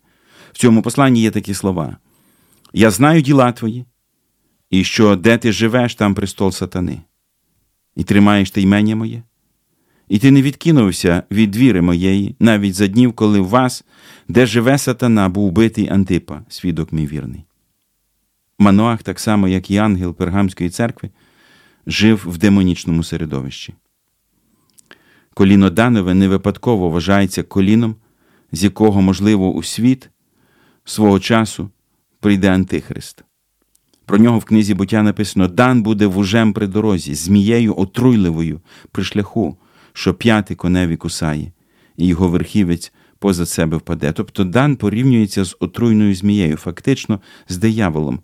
В 0.54 0.58
цьому 0.58 0.82
посланні 0.82 1.22
є 1.22 1.32
такі 1.32 1.54
слова: 1.54 1.98
Я 2.74 2.92
знаю 2.92 3.22
діла 3.22 3.52
твої, 3.52 3.86
і 4.70 4.84
що 4.84 5.16
де 5.16 5.38
ти 5.38 5.52
живеш, 5.52 5.96
там 5.96 6.16
престол 6.16 6.52
сатани, 6.52 7.02
і 7.96 8.04
тримаєш 8.04 8.52
ти 8.52 8.62
ймення 8.62 8.96
моє, 8.96 9.24
і 10.08 10.20
ти 10.20 10.32
не 10.32 10.42
відкинувся 10.42 11.24
від 11.32 11.56
віри 11.56 11.82
моєї, 11.82 12.36
навіть 12.40 12.76
за 12.76 12.88
днів, 12.88 13.14
коли 13.14 13.40
в 13.40 13.48
вас, 13.48 13.84
де 14.28 14.46
живе 14.46 14.78
сатана, 14.78 15.30
був 15.30 15.52
битий 15.52 15.90
Антипа, 15.90 16.42
свідок 16.50 16.92
мій 16.92 17.08
вірний. 17.08 17.46
Маноах, 18.60 19.04
так 19.04 19.20
само, 19.20 19.48
як 19.48 19.72
і 19.72 19.78
ангел 19.78 20.14
Пергамської 20.14 20.70
церкви, 20.70 21.10
жив 21.88 22.26
в 22.28 22.38
демонічному 22.38 23.04
середовищі. 23.04 23.74
Коліно 25.34 25.70
Данове 25.70 26.14
не 26.14 26.28
випадково 26.28 26.90
вважається 26.90 27.44
коліном, 27.44 27.96
з 28.52 28.64
якого, 28.64 29.02
можливо, 29.02 29.54
у 29.54 29.64
світ 29.64 30.10
свого 30.90 31.20
часу 31.20 31.70
прийде 32.20 32.52
Антихрист. 32.52 33.24
Про 34.06 34.18
нього 34.18 34.40
в 34.40 34.46
книзі 34.46 34.74
буття 34.74 35.04
написано: 35.04 35.48
Дан 35.48 35.82
буде 35.84 36.06
вужем 36.06 36.54
при 36.54 36.68
дорозі, 36.68 37.16
змією 37.16 37.80
отруйливою 37.80 38.62
при 38.92 39.04
шляху, 39.04 39.58
що 39.94 40.14
п'яти 40.14 40.56
коневі 40.56 40.98
кусає, 40.98 41.52
і 41.98 42.08
його 42.08 42.28
верхівець 42.28 42.94
поза 43.20 43.46
себе 43.46 43.78
впаде. 43.78 44.12
Тобто 44.12 44.44
Дан 44.44 44.76
порівнюється 44.76 45.44
з 45.46 45.58
отруйною 45.60 46.16
змією, 46.16 46.58
фактично 46.58 47.20
з 47.50 47.58
дияволом. 47.58 48.20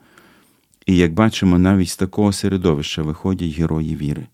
І 0.86 0.98
як 0.98 1.14
бачимо, 1.14 1.60
навіть 1.60 1.90
з 1.90 1.98
такого 1.98 2.34
середовища 2.34 3.02
виходять 3.02 3.58
герої 3.58 3.96
віри. 3.96 4.28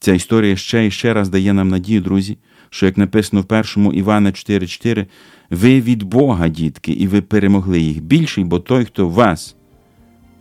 Ця 0.00 0.12
історія 0.12 0.56
ще 0.56 0.86
і 0.86 0.90
ще 0.90 1.14
раз 1.14 1.28
дає 1.28 1.52
нам 1.52 1.68
надію, 1.68 2.00
друзі, 2.00 2.38
що, 2.70 2.86
як 2.86 2.98
написано 2.98 3.42
в 3.42 3.44
першому 3.44 3.92
Івана 3.92 4.30
4,4, 4.30 5.06
ви 5.50 5.80
від 5.80 6.02
Бога, 6.02 6.48
дітки, 6.48 6.92
і 6.92 7.06
ви 7.06 7.20
перемогли 7.20 7.80
їх 7.80 8.02
більший, 8.02 8.44
бо 8.44 8.58
той, 8.58 8.84
хто 8.84 9.08
в 9.08 9.12
вас, 9.12 9.56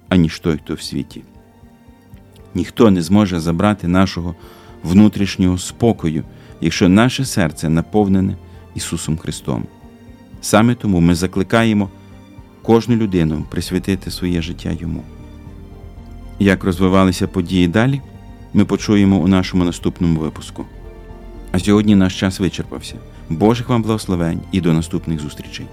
аніж 0.10 0.40
той, 0.40 0.58
хто 0.58 0.74
в 0.74 0.82
світі. 0.82 1.24
Ніхто 2.56 2.92
не 2.92 3.02
зможе 3.02 3.40
забрати 3.40 3.88
нашого 3.88 4.36
внутрішнього 4.84 5.58
спокою, 5.58 6.24
якщо 6.62 6.90
наше 6.90 7.26
серце 7.26 7.70
наповнене 7.70 8.38
Ісусом 8.76 9.18
Христом. 9.18 9.64
Саме 10.42 10.76
тому 10.76 11.00
ми 11.00 11.16
закликаємо 11.16 11.90
кожну 12.62 12.96
людину 12.96 13.46
присвятити 13.52 14.12
своє 14.12 14.42
життя 14.42 14.72
Йому. 14.80 15.04
Як 16.40 16.64
розвивалися 16.64 17.28
події 17.28 17.68
далі, 17.68 18.02
ми 18.54 18.66
почуємо 18.66 19.18
у 19.18 19.28
нашому 19.28 19.64
наступному 19.64 20.20
випуску. 20.20 20.66
А 21.56 21.60
сьогодні 21.60 21.96
наш 21.96 22.20
час 22.20 22.40
вичерпався. 22.40 22.96
Божих 23.30 23.70
вам 23.70 23.82
благословень 23.82 24.42
і 24.52 24.62
до 24.62 24.74
наступних 24.74 25.20
зустрічей! 25.20 25.66